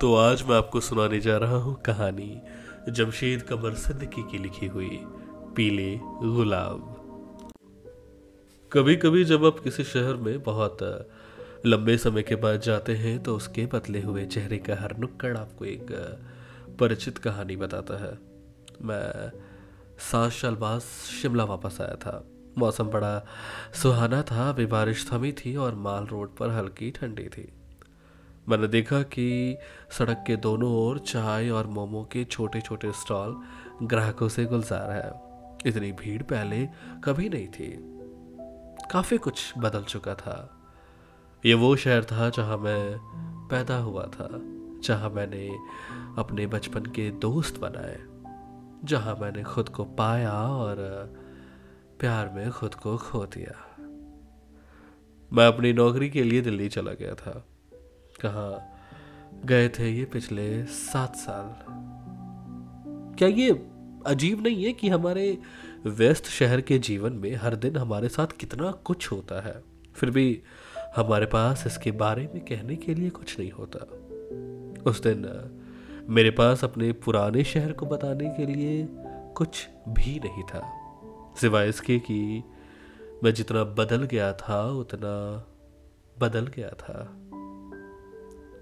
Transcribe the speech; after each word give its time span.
तो 0.00 0.14
आज 0.14 0.42
मैं 0.42 0.56
आपको 0.56 0.80
सुनाने 0.80 1.18
जा 1.20 1.36
रहा 1.36 1.56
हूँ 1.56 1.74
कहानी 1.82 2.40
जमशेद 2.88 3.42
कमर 3.42 3.74
सिद्दीकी 3.74 4.22
की 4.22 4.38
लिखी 4.38 4.66
हुई, 4.66 4.98
पीले 5.56 5.96
गुलाब 6.02 6.82
कभी 8.72 8.96
कभी 8.96 9.24
जब 9.24 9.44
आप 9.44 9.58
किसी 9.58 9.84
शहर 9.84 10.16
में 10.16 10.42
बहुत 10.42 10.78
लंबे 11.66 11.96
समय 11.98 12.22
के 12.22 12.36
बाद 12.36 12.60
जाते 12.60 12.96
हैं 12.96 13.22
तो 13.22 13.36
उसके 13.36 13.66
बदले 13.66 14.00
हुए 14.00 14.24
चेहरे 14.26 14.58
का 14.58 14.76
हर 14.80 14.96
नुक्कड़ 14.98 15.36
आपको 15.38 15.64
एक 15.64 15.92
परिचित 16.80 17.18
कहानी 17.18 17.56
बताता 17.56 18.02
है। 18.04 18.12
मैं 18.82 19.30
सात 20.12 20.32
साल 20.32 20.54
बाद 20.56 20.80
शिमला 20.80 21.44
वापस 21.44 21.80
आया 21.80 21.96
था। 21.96 22.24
मौसम 22.58 22.90
बड़ा 22.90 23.26
सुहाना 23.74 24.22
था, 24.22 24.48
अभी 24.48 24.66
बारिश 24.66 25.10
थमी 25.12 25.32
थी 25.34 25.56
और 25.56 25.74
माल 25.74 26.06
रोड 26.06 26.36
पर 26.36 26.50
हल्की 26.50 26.90
ठंडी 26.90 27.28
थी। 27.28 27.52
मैंने 28.48 28.68
देखा 28.68 29.02
कि 29.02 29.58
सड़क 29.90 30.24
के 30.26 30.36
दोनों 30.36 30.70
ओर 30.72 30.98
चाय 30.98 31.48
और 31.50 31.66
मोमो 31.66 32.02
के 32.12 32.24
छोटे 32.24 32.60
छोटे 32.60 32.92
स्टॉल 32.92 33.42
ग्राहकों 33.82 34.28
से 34.28 34.44
गुलजार 34.44 34.90
है। 34.90 35.70
इतनी 35.70 35.92
भीड़ 35.92 36.22
पहले 36.22 36.68
कभी 37.04 37.28
नहीं 37.28 37.48
थी। 37.48 37.72
काफ़ी 38.90 39.18
कुछ 39.18 39.52
बदल 39.58 39.82
चुका 39.82 40.14
था। 40.14 40.36
ये 41.46 41.54
वो 41.54 41.76
शहर 41.76 42.04
था 42.04 42.28
जहाँ 42.30 42.58
मैं 42.58 42.98
पैदा 43.48 43.76
हुआ 43.78 44.04
था, 44.04 44.28
जहाँ 44.84 45.10
मैंने 45.10 45.48
अपने 46.18 46.46
बचपन 46.46 46.86
के 46.86 47.10
दोस्त 47.10 47.60
बनाए, 47.60 47.98
जहाँ 48.84 49.16
मैंने 49.20 49.42
खुद 49.42 49.68
को 49.68 49.84
पाया 49.84 50.32
और 50.32 50.76
प्यार 52.00 52.28
में 52.28 52.50
खुद 52.50 52.74
को 52.74 52.96
खो 52.96 53.24
दिया। 53.26 53.76
मैं 55.32 55.46
अपनी 55.46 55.72
नौकरी 55.72 56.10
के 56.10 56.22
लिए 56.22 56.40
दिल्ली 56.40 56.68
चला 56.68 56.92
गया 56.92 57.14
था। 57.14 57.44
कहा, 58.16 58.78
गए 59.44 59.68
थे 59.68 59.90
ये 59.90 60.04
पिछले 60.04 60.64
सात 60.64 61.16
साल। 61.16 61.64
क्या 63.18 63.28
ये 63.28 63.68
अजीब 64.06 64.42
नहीं 64.42 64.64
है 64.64 64.72
कि 64.72 64.88
हमारे 64.88 65.38
व्यस्त 65.86 66.24
शहर 66.24 66.60
के 66.60 66.78
जीवन 66.78 67.12
में 67.12 67.34
हर 67.34 67.56
दिन 67.56 67.76
हमारे 67.76 68.08
साथ 68.08 68.26
कितना 68.26 68.70
कुछ 68.70 69.12
होता 69.12 69.40
है? 69.40 69.62
फिर 69.94 70.10
भी 70.10 70.42
हमारे 70.96 71.26
पास 71.26 71.64
इसके 71.66 71.90
बारे 71.90 72.30
में 72.34 72.44
कहने 72.44 72.76
के 72.76 72.94
लिए 72.94 73.10
कुछ 73.10 73.38
नहीं 73.38 73.50
होता। 73.50 73.78
उस 74.90 75.02
दिन 75.02 75.50
मेरे 76.08 76.30
पास 76.30 76.64
अपने 76.64 76.92
पुराने 76.92 77.44
शहर 77.44 77.72
को 77.72 77.86
बताने 77.86 78.28
के 78.28 78.46
लिए 78.46 78.88
कुछ 79.34 79.68
भी 79.88 80.20
नहीं 80.24 80.42
था। 80.42 80.72
सिवाय 81.40 81.68
इसके 81.68 81.98
कि 81.98 82.44
मैं 83.24 83.34
जितना 83.34 83.64
बदल 83.64 84.02
गया 84.02 84.32
था, 84.32 84.70
उतना 84.70 85.46
बदल 86.18 86.46
गया 86.46 86.70
था। 86.70 87.16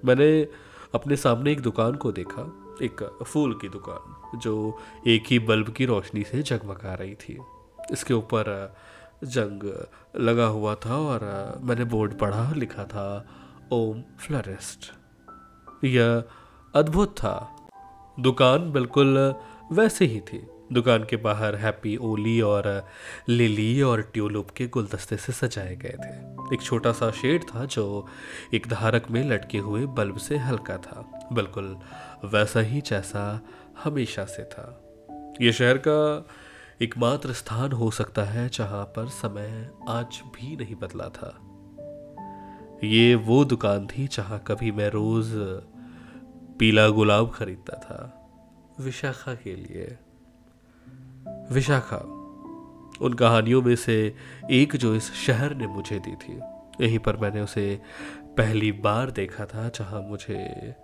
मैंने 0.04 0.48
अपने 0.94 1.16
सामने 1.16 1.52
एक 1.52 1.60
दुकान 1.60 1.94
को 1.94 2.12
देखा, 2.12 2.42
एक 2.82 3.18
फूल 3.26 3.54
की 3.54 3.68
दुकान, 3.68 4.38
जो 4.38 4.78
एक 5.06 5.24
ही 5.26 5.38
बल्ब 5.38 5.68
की 5.68 5.84
रोशनी 5.84 6.22
से 6.22 6.42
जगमगा 6.42 6.94
रही 6.94 7.14
थी। 7.14 7.38
इसके 7.92 8.14
ऊपर 8.14 8.74
जंग 9.24 9.86
लगा 10.20 10.46
हुआ 10.46 10.74
था 10.74 10.96
और 10.96 11.52
मैंने 11.62 11.84
बोर्ड 11.84 12.18
पढ़ा, 12.18 12.52
लिखा 12.52 12.84
था, 12.84 13.28
ओम 13.72 14.02
फ्लरिस्ट। 14.18 14.92
यह 15.84 16.24
अद्भुत 16.74 17.10
था। 17.18 17.56
दुकान 18.20 18.72
बिल्कुल 18.72 19.34
वैसे 19.72 20.04
ही 20.04 20.20
थी। 20.20 20.46
दुकान 20.74 21.04
के 21.04 21.16
बाहर 21.16 21.54
हैप्पी 21.54 21.96
ओली 21.96 22.40
और 22.40 22.88
लिली 23.28 23.82
और 23.82 24.02
ट्यूलिप 24.02 24.50
के 24.56 24.66
गुलदस्ते 24.66 25.16
से 25.16 25.32
सजाए 25.32 25.76
गए 25.76 25.96
थे। 26.04 26.34
एक 26.54 26.62
छोटा 26.62 26.92
सा 26.92 27.10
शेड 27.10 27.42
था 27.42 27.64
जो 27.64 28.06
एक 28.54 28.66
धारक 28.66 29.10
में 29.10 29.30
लटके 29.30 29.58
हुए 29.58 29.86
बल्ब 29.86 30.16
से 30.16 30.36
हल्का 30.36 30.76
था। 30.76 31.28
बिल्कुल 31.32 31.76
वैसा 32.24 32.60
ही 32.60 32.80
जैसा 32.80 33.40
हमेशा 33.84 34.24
से 34.24 34.42
था। 34.42 34.80
यह 35.42 35.52
शहर 35.52 35.78
का 35.78 36.28
एकमात्र 36.82 37.32
स्थान 37.32 37.72
हो 37.72 37.90
सकता 37.90 38.22
है 38.22 38.48
जहाँ 38.48 38.84
पर 38.84 39.08
समय 39.08 39.70
आज 39.88 40.22
भी 40.26 40.56
नहीं 40.56 40.74
बदला 40.74 41.08
था। 41.08 41.40
ये 42.84 43.14
वो 43.14 43.44
दुकान 43.44 43.86
थी 43.86 44.06
जहाँ 44.06 44.44
कभी 44.46 44.72
मैं 44.72 44.88
रोज 44.88 45.30
पीला 46.58 46.88
गुलाब 46.88 47.30
खरीदता 47.30 47.76
था। 47.76 48.20
विशाखा 48.80 49.34
के 49.34 49.56
लिए। 49.56 49.98
विशाखा, 51.52 51.96
उन 53.00 53.12
कहानियों 53.12 53.62
में 53.62 53.76
से 53.76 54.14
एक 54.50 54.76
जो 54.76 54.94
इस 54.94 55.12
शहर 55.14 55.54
ने 55.54 55.66
मुझे 55.66 55.98
दी 55.98 56.14
थी, 56.16 56.40
यहीं 56.84 56.98
पर 56.98 57.16
मैंने 57.16 57.40
उसे 57.40 57.80
पहली 58.38 58.72
बार 58.72 59.10
देखा 59.10 59.44
था 59.44 59.68
जहाँ 59.68 60.00
मुझे 60.00 60.74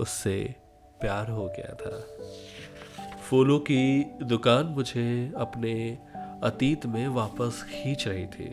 उससे 0.00 0.54
प्यार 1.00 1.30
हो 1.30 1.46
गया 1.46 1.74
था। 1.74 2.00
फूलों 3.22 3.58
की 3.58 4.04
दुकान 4.22 4.66
मुझे 4.66 5.32
अपने 5.36 5.98
अतीत 6.42 6.86
में 6.86 7.08
वापस 7.08 7.62
खींच 7.62 8.08
रही 8.08 8.26
थी। 8.26 8.50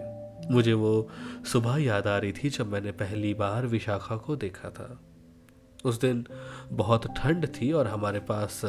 मुझे 0.54 0.74
वो 0.74 1.10
सुबह 1.46 1.78
याद 1.78 2.08
आ 2.08 2.18
रही 2.18 2.32
थी 2.32 2.50
जब 2.50 2.72
मैंने 2.72 2.92
पहली 2.92 3.34
बार 3.34 3.66
विशाखा 3.66 4.16
को 4.16 4.36
देखा 4.36 4.70
था। 4.70 5.00
उस 5.86 6.00
दिन 6.02 6.26
बहुत 6.72 7.08
ठंड 7.08 7.48
थी 7.48 7.72
और 7.72 7.88
हमारे 7.88 8.20
पास 8.20 8.62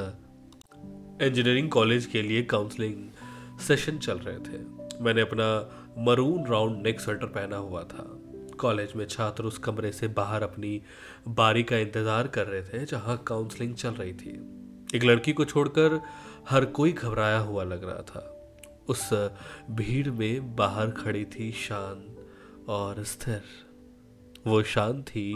इंजीनियरिंग 1.20 1.69
कॉलेज 1.70 2.06
के 2.06 2.22
लिए 2.22 2.42
काउंसलिंग 2.42 3.58
सेशन 3.60 3.98
चल 3.98 4.19
रहे 4.19 4.38
थे। 4.38 4.58
मैंने 5.04 5.20
अपना 5.20 5.48
मरून 5.98 6.47
राउंड 6.47 6.82
नेक 6.82 7.00
स्वेटर 7.00 7.26
पहना 7.26 7.56
हुआ 7.56 7.82
था। 7.82 8.04
कॉलेज 8.60 8.92
में 8.97 9.06
छात्र 9.06 9.44
उस 9.44 9.59
कमरे 9.59 9.92
से 9.92 10.09
बाहर 10.09 10.42
अपनी 10.42 10.80
बारी 11.28 11.62
का 11.62 11.76
इंतज़ार 11.76 12.28
कर 12.28 12.47
रहे 12.47 12.62
थे, 12.62 12.84
जहाँ 12.86 13.22
काउंसलिंग 13.26 13.75
चल 13.75 13.91
रही 13.91 14.12
थी। 14.12 14.30
एक 14.94 15.04
लड़की 15.04 15.32
को 15.32 15.44
छोड़कर 15.44 16.00
हर 16.50 16.64
कोई 16.64 16.92
घबराया 16.92 17.38
हुआ 17.38 17.64
लग 17.64 17.84
रहा 17.84 18.03
था। 18.03 18.36
उस 18.88 19.09
भीड़ 19.70 20.09
में 20.09 20.56
बाहर 20.56 20.91
खड़ी 20.91 21.25
थी 21.25 21.50
शान 21.53 22.04
और 22.69 23.03
स्थिर। 23.04 23.42
वो 24.47 24.62
शान 24.62 25.03
थी, 25.03 25.32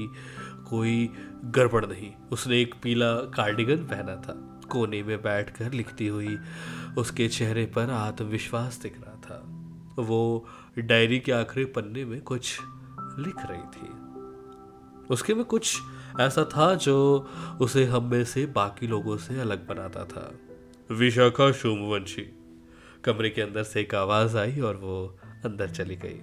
कोई 0.69 1.11
गड़बड़ 1.45 1.85
नहीं। 1.87 2.13
उसने 2.33 2.61
एक 2.61 2.75
पीला 2.83 3.15
कार्डिगन 3.15 3.77
पहना 3.77 4.17
था। 4.17 4.54
कोने 4.75 5.03
में 5.03 5.23
बैठकर 5.23 5.73
लिखती 5.73 6.07
हुई 6.07 6.39
उसके 6.99 7.29
चेहरे 7.29 7.67
पर 7.67 7.91
आत्मविश्वास 7.91 8.81
दिख 8.83 8.97
रहा 9.01 9.15
था। 9.15 9.43
वो 10.03 10.47
डायरी 10.79 11.19
के 11.21 11.33
आखिरी 11.33 11.65
पन्ने 11.65 12.05
में 12.05 12.21
कुछ 12.21 12.61
लिख 13.19 13.35
रही 13.39 13.67
थी। 13.75 13.89
उसके 15.11 15.35
में 15.35 15.45
कुछ 15.45 15.79
ऐसा 16.21 16.45
था 16.45 16.75
जो 16.75 17.29
उसे 17.61 17.85
हम 17.85 18.11
में 18.11 18.25
से 18.25 18.47
बाकी 18.47 18.87
लोगों 18.87 19.17
से 19.17 19.41
अलग 19.41 19.67
बनाता 19.67 20.05
था। 20.05 20.33
विशाखा 20.95 21.53
सोमवंशी। 21.53 22.27
कमरे 23.05 23.31
के 23.31 23.43
अंदर 23.43 23.63
से 23.63 23.81
एक 23.81 23.95
आवाज़ 23.95 24.37
आई 24.37 24.61
और 24.61 24.77
वो 24.77 25.19
अंदर 25.45 25.71
चली 25.71 25.97
गई। 25.97 26.21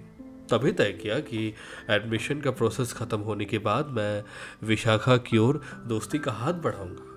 तभी 0.50 0.72
तय 0.72 0.92
किया 0.92 1.20
कि 1.20 1.54
एडमिशन 1.90 2.40
का 2.40 2.50
प्रोसेस 2.50 2.92
खत्म 2.92 3.20
होने 3.20 3.44
के 3.44 3.58
बाद 3.58 3.86
मैं 3.86 4.24
विशाखा 4.66 5.16
की 5.16 5.38
ओर 5.38 5.62
दोस्ती 5.86 6.18
का 6.18 6.32
हाथ 6.32 6.52
बढ़ाऊँगा। 6.52 7.11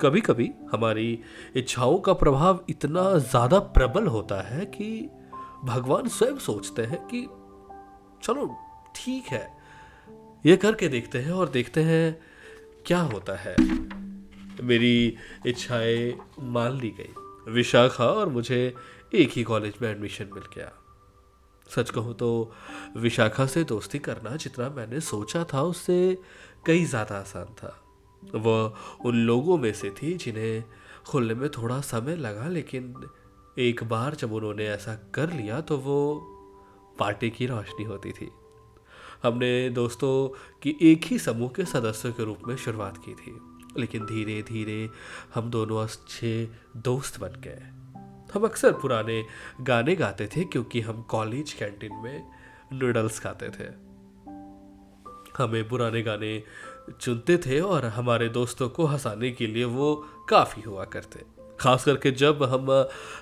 कभी 0.00 0.20
कभी 0.20 0.50
हमारी 0.72 1.18
इच्छाओं 1.56 1.98
का 1.98 2.12
प्रभाव 2.12 2.64
इतना 2.68 3.02
ज़्यादा 3.18 3.58
प्रबल 3.58 4.06
होता 4.06 4.40
है 4.42 4.66
कि 4.66 5.10
भगवान 5.64 6.08
स्वयं 6.08 6.38
सोचते 6.38 6.82
हैं 6.82 6.98
कि, 7.06 7.20
चलो, 8.22 8.46
ठीक 8.96 9.26
है, 9.26 9.48
ये 10.46 10.56
करके 10.56 10.88
देखते 10.88 11.18
हैं 11.18 11.32
और 11.32 11.48
देखते 11.48 11.82
हैं 11.82 12.18
क्या 12.86 13.00
होता 13.02 13.36
है। 13.36 13.56
मेरी 14.62 15.16
इच्छाएँ 15.46 16.14
मान 16.40 16.72
ली 16.72 16.90
गई। 16.90 17.52
विशाखा 17.52 18.06
और 18.06 18.28
मुझे 18.28 18.74
एक 19.14 19.30
ही 19.30 19.42
कॉलेज 19.42 19.74
में 19.82 19.90
एडमिशन 19.90 20.30
मिल 20.34 20.44
गया। 20.56 20.70
सच 21.66 21.90
कहूँ 21.90 22.14
तो 22.14 22.52
विशाखा 22.96 23.46
से 23.46 23.64
दोस्ती 23.64 23.98
करना 23.98 24.36
जितना 24.36 24.68
मैंने 24.68 25.00
सोचा 25.00 25.44
था, 25.44 25.62
उससे 25.62 26.18
कई 26.66 26.84
ज़्यादा 26.84 27.18
आसान 27.18 27.54
था। 27.54 27.80
वह 28.34 29.06
उन 29.06 29.16
लोगों 29.16 29.58
में 29.58 29.72
से 29.72 29.90
थी 29.92 30.14
जिन्हें 30.14 30.64
खुलने 31.06 31.34
में 31.34 31.48
थोड़ा 31.48 31.80
समय 31.80 32.16
लगा, 32.16 32.48
लेकिन 32.48 32.94
एक 33.58 33.82
बार 33.84 34.14
जब 34.14 34.32
उन्होंने 34.32 34.66
ऐसा 34.68 34.94
कर 35.14 35.32
लिया 35.32 35.60
तो 35.60 35.76
वो 35.78 35.98
पार्टी 36.98 37.30
की 37.30 37.46
रोशनी 37.46 37.84
होती 37.84 38.12
थी। 38.12 38.30
हमने 39.22 39.70
दोस्तों 39.70 40.28
की 40.62 40.76
एक 40.82 41.04
ही 41.04 41.18
समूह 41.18 41.48
के 41.48 41.64
सदस्यों 41.64 42.12
के 42.12 42.24
रूप 42.24 42.48
में 42.48 42.56
शुरुआत 42.56 42.96
की 43.04 43.14
थी, 43.14 43.38
लेकिन 43.78 44.04
धीरे 44.06 44.42
धीरे 44.42 44.88
हम 45.34 45.50
दोनों 45.50 45.82
अच्छे 45.82 46.50
दोस्त 46.76 47.20
बन 47.20 47.40
गए। 47.40 47.62
हम 48.34 48.44
अक्सर 48.44 48.72
पुराने 48.72 49.24
गाने 49.60 49.94
गाते 49.96 50.26
थे, 50.26 50.44
क्योंकि 50.44 50.80
हम 50.80 51.02
कॉलेज 51.02 51.52
कैंटीन 51.52 51.96
में 51.96 52.30
नूडल्स 52.72 53.18
खाते 53.20 53.48
थे। 53.50 53.72
हमें 55.38 55.68
पुराने 55.68 56.02
गाने 56.02 56.42
चुनते 56.90 57.36
थे 57.38 57.60
और 57.62 57.84
हमारे 57.86 58.28
दोस्तों 58.30 58.68
को 58.68 58.86
हंसाने 58.86 59.30
के 59.32 59.46
लिए 59.46 59.64
वो 59.66 59.94
काफ़ी 60.28 60.62
हुआ 60.62 60.84
करते। 60.86 61.24
खास 61.60 61.84
करके 61.84 62.10
जब 62.12 62.42
हम 62.44 62.66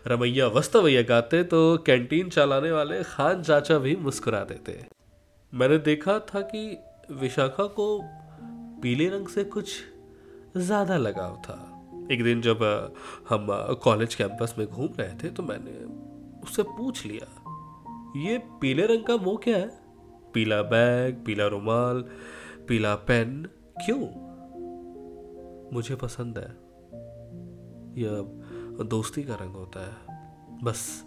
रमैया 0.06 0.46
वस्तवैया 0.48 1.02
गाते 1.02 1.42
तो 1.44 1.76
कैंटीन 1.86 2.28
चलाने 2.30 2.70
वाले 2.72 3.02
खान 3.04 3.42
चाचा 3.42 3.78
भी 3.78 3.94
मुस्कुरा 3.98 4.40
देते। 4.44 4.84
मैंने 5.52 5.78
देखा 5.80 6.18
था 6.28 6.40
कि 6.46 6.64
विशाखा 7.12 7.64
को 7.70 7.86
पीले 8.82 9.08
रंग 9.08 9.28
से 9.28 9.44
कुछ 9.46 9.74
ज़्यादा 10.56 10.96
लगाव 10.98 11.36
था। 11.44 11.58
एक 12.12 12.22
दिन 12.24 12.40
जब 12.40 12.62
हम 13.28 13.46
कॉलेज 13.82 14.14
कैंपस 14.14 14.54
में 14.58 14.66
घूम 14.66 14.88
रहे 14.98 15.14
थे 15.16 15.30
तो 15.30 15.42
मैंने 15.42 15.72
उससे 16.42 16.62
पूछ 16.62 17.04
लिया, 17.06 17.26
ये 18.18 18.38
पीले 18.60 18.86
रंग 18.86 19.04
का 19.04 19.16
मुँह 19.18 19.38
क्या 19.44 19.56
है? 19.56 19.70
पीला 20.34 20.62
बैग, 20.64 21.22
पीला 21.26 21.46
रुमाल 21.48 22.04
पीला 22.68 22.94
पेन 22.94 23.48
क्यों? 23.84 23.98
मुझे 25.72 25.94
पसंद 25.94 26.38
है। 26.38 26.50
यह 28.02 28.10
दोस्ती 28.84 29.22
का 29.22 29.34
रंग 29.34 29.54
होता 29.54 29.80
है। 29.80 29.96
बस, 30.62 31.04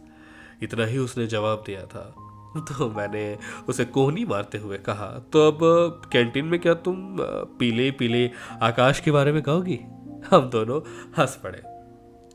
इतना 0.63 0.85
ही 0.85 0.97
उसने 0.97 1.27
जवाब 1.27 1.63
दिया 1.67 1.85
था। 1.85 2.15
तो 2.57 2.89
मैंने 2.89 3.37
उसे 3.69 3.85
कोहनी 3.85 4.25
मारते 4.25 4.57
हुए 4.57 4.77
कहा 4.77 5.07
तो 5.33 5.47
अब 5.47 5.59
कैंटीन 6.11 6.45
में 6.45 6.59
क्या 6.59 6.73
तुम 6.73 7.17
पीले 7.59 7.91
पीले 7.91 8.31
आकाश 8.61 8.99
के 8.99 9.11
बारे 9.11 9.31
में 9.31 9.41
कहोगी? 9.43 9.79
हम 10.31 10.49
दोनों 10.49 10.81
हंस 11.19 11.35
पड़े। 11.43 11.61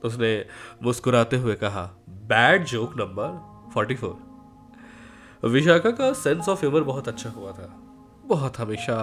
उसने 0.04 0.46
मुस्कुराते 0.82 1.36
हुए 1.36 1.54
कहा 1.54 1.84
bad 2.08 2.64
joke 2.64 2.96
number 2.96 3.70
forty 3.74 3.94
four 3.94 5.48
Vishakha 5.48 5.90
का 5.90 6.12
सेंस 6.12 6.48
ऑफ़ 6.48 6.60
ह्यूमर 6.60 6.80
बहुत 6.80 7.08
अच्छा 7.08 7.30
हुआ 7.30 7.52
था। 7.52 7.89
बहुत 8.30 8.58
हमेशा 8.58 8.98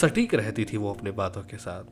सटीक 0.00 0.34
रहती 0.34 0.64
थी 0.64 0.76
वो 0.76 0.92
अपने 0.94 1.10
बातों 1.10 1.42
के 1.42 1.56
साथ। 1.56 1.84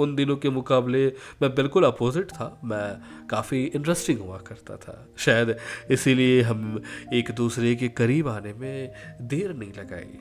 उन 0.00 0.14
दिनों 0.14 0.36
के 0.36 0.50
मुकाबले 0.50 1.06
मैं 1.42 1.54
बिल्कुल 1.54 1.84
अपोजिट 1.84 2.30
था। 2.30 2.60
मैं 2.64 3.26
काफ़ी 3.26 3.64
इंटरेस्टिंग 3.64 4.20
हुआ 4.20 4.38
करता 4.38 4.76
था। 4.76 5.08
शायद 5.16 5.56
इसीलिए 5.90 6.42
हम 6.42 6.82
एक 7.12 7.30
दूसरे 7.30 7.74
के 7.74 7.88
करीब 7.88 8.28
आने 8.28 8.52
में 8.52 8.92
देर 9.20 9.54
नहीं 9.54 9.72
लगाई। 9.72 10.18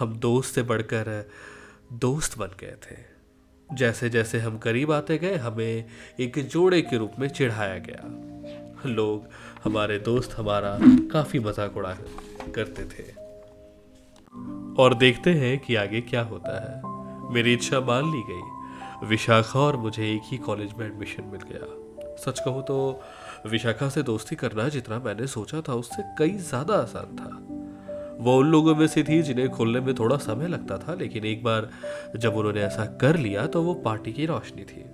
हम 0.00 0.16
दोस्त 0.16 0.54
से 0.54 0.62
बढ़कर 0.62 1.28
दोस्त 1.92 2.38
बन 2.38 2.50
गए 2.60 2.76
थे। 2.90 2.96
जैसे 3.74 4.10
जैसे 4.10 4.38
हम 4.38 4.58
करीब 4.58 4.92
आते 4.92 5.18
गए, 5.18 5.36
हमें 5.36 5.84
एक 6.20 6.38
जोड़े 6.48 6.82
के 6.82 6.96
रूप 6.96 7.12
में 7.18 7.28
चिढ़ाया 7.28 7.78
गया। 7.78 8.88
लोग, 8.88 9.28
हमारे 9.64 9.98
दोस्त 9.98 10.32
हमारा 10.32 10.78
काफ़ी 11.12 11.38
मज़ाक 11.38 11.76
उड़ा 11.76 11.94
करते 12.54 12.84
थे। 12.84 13.17
और 14.78 14.94
देखते 14.94 15.30
हैं 15.34 15.58
कि 15.58 15.74
आगे 15.74 16.00
क्या 16.00 16.22
होता 16.22 16.54
है। 16.58 17.34
मेरी 17.34 17.52
इच्छा 17.54 17.80
मान 17.80 18.10
ली 18.12 18.22
गई। 18.28 19.06
विशाखा 19.08 19.60
और 19.60 19.76
मुझे 19.76 20.02
एक 20.04 20.22
ही 20.24 20.38
कॉलेज 20.38 20.72
में 20.78 20.86
एडमिशन 20.86 21.24
मिल 21.24 21.40
गया। 21.50 22.16
सच 22.16 22.40
कहूँ 22.40 22.62
तो 22.62 22.78
विशाखा 23.46 23.88
से 23.88 24.02
दोस्ती 24.02 24.36
करना 24.36 24.68
जितना 24.68 24.98
मैंने 24.98 25.26
सोचा 25.26 25.60
था 25.60 25.74
उससे 25.74 26.02
कई 26.18 26.36
ज़्यादा 26.44 26.74
आसान 26.74 27.16
था। 27.16 27.30
वो 28.24 28.36
उन 28.38 28.46
लोगों 28.46 28.74
में 28.76 28.86
से 28.86 29.02
थी 29.02 29.20
जिन्हें 29.22 29.48
खोलने 29.50 29.80
में 29.80 29.94
थोड़ा 29.94 30.16
समय 30.16 30.48
लगता 30.48 30.78
था, 30.78 30.94
लेकिन 30.94 31.24
एक 31.24 31.42
बार 31.44 31.68
जब 32.16 32.36
उन्होंने 32.36 32.62
ऐसा 32.62 32.84
कर 33.00 33.16
लिया 33.16 33.46
तो 33.46 33.62
वो 33.62 33.74
पार्टी 33.84 34.12
की 34.12 34.26
रोशनी 34.26 34.64
थी। 34.64 34.84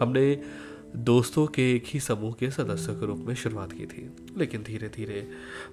हमने 0.00 0.40
दोस्तों 1.04 1.46
के 1.46 1.72
एक 1.74 1.84
ही 1.86 2.00
समूह 2.00 2.32
के 2.32 2.50
सदस्य 2.50 2.94
के 2.94 3.06
रूप 3.06 3.18
में 3.18 3.34
शुरुआत 3.34 3.72
की 3.72 3.86
थी, 3.86 4.08
लेकिन 4.36 4.62
धीरे 4.62 4.88
धीरे 4.88 5.26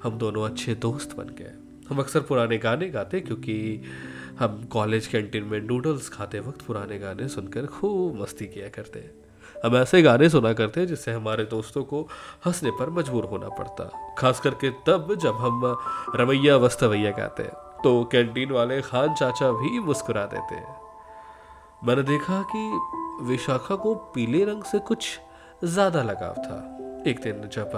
हम 0.03 0.17
दोनों 0.17 0.45
अच्छे 0.45 0.75
दोस्त 0.75 1.15
बन 1.17 1.35
गए। 1.39 1.53
हम 1.89 1.99
अक्सर 1.99 2.19
पुराने 2.19 2.57
गाने 2.57 2.89
गाते 2.89 3.19
क्योंकि 3.21 3.81
हम 4.39 4.63
कॉलेज 4.71 5.07
कैंटीन 5.07 5.43
में 5.43 5.59
नूडल्स 5.61 6.09
खाते 6.09 6.39
वक्त 6.39 6.61
पुराने 6.61 6.97
गाने 6.99 7.27
सुनकर 7.27 7.65
खूब 7.65 8.21
मस्ती 8.21 8.45
किया 8.47 8.69
करते 8.69 8.99
हैं। 8.99 9.11
हम 9.65 9.75
ऐसे 9.77 10.01
गाने 10.01 10.29
सुना 10.29 10.53
करते 10.53 10.79
हैं 10.79 10.87
जिससे 10.87 11.11
हमारे 11.11 11.45
दोस्तों 11.45 11.83
को 11.83 12.01
हंसने 12.45 12.71
पर 12.71 12.89
मजबूर 12.89 13.25
होना 13.25 13.49
पड़ता 13.49 13.89
खास 14.17 14.39
करके 14.39 14.69
तब 14.87 15.15
जब 15.21 15.35
हम 15.35 15.61
रवैया 16.15 16.57
वस्तवैया 16.57 17.11
गाते 17.11 17.43
तो 17.83 18.03
कैंटीन 18.11 18.51
वाले 18.51 18.81
खान 18.81 19.13
चाचा 19.13 19.51
भी 19.51 19.79
मुस्कुरा 19.79 20.25
देते 20.25 20.55
हैं। 20.55 20.75
मैंने 21.83 22.03
देखा 22.03 22.41
कि 22.51 23.25
विशाखा 23.25 23.75
को 23.75 23.95
पीले 24.15 24.43
रंग 24.45 24.63
से 24.63 24.79
कुछ 24.79 25.19
ज़्यादा 25.63 26.03
लगाव 26.03 26.33
था। 26.37 26.57
एक 27.05 27.19
दिन 27.21 27.41
जब 27.53 27.71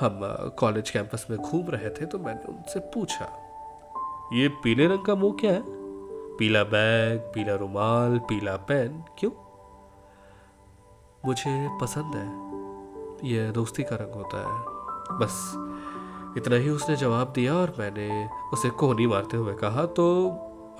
हम 0.00 0.20
कॉलेज 0.58 0.90
कैंपस 0.90 1.26
में 1.30 1.38
घूम 1.38 1.68
रहे 1.68 1.90
थे 1.90 2.06
तो 2.06 2.18
मैंने 2.18 2.52
उनसे 2.52 2.80
पूछा, 2.94 3.24
ये 4.32 4.48
पीले 4.62 4.86
रंग 4.86 5.04
का 5.04 5.14
मुँह 5.14 5.36
क्या 5.40 5.52
है? 5.52 5.62
पीला 6.36 6.62
बैग, 6.64 7.18
पीला 7.34 7.54
रुमाल, 7.54 8.18
पीला 8.18 8.56
पेन, 8.68 9.02
क्यों? 9.18 9.30
मुझे 11.26 11.68
पसंद 11.80 12.14
है। 12.14 13.30
यह 13.30 13.50
दोस्ती 13.50 13.82
का 13.82 13.96
रंग 13.96 14.14
होता 14.14 14.38
है। 14.38 15.18
बस, 15.18 15.36
इतना 16.36 16.56
ही 16.56 16.70
उसने 16.70 16.96
जवाब 16.96 17.32
दिया 17.32 17.54
और 17.54 17.74
मैंने 17.78 18.08
उसे 18.52 18.70
कोहनी 18.70 19.06
मारते 19.06 19.36
हुए 19.36 19.54
कहा 19.54 19.84
तो 19.86 20.06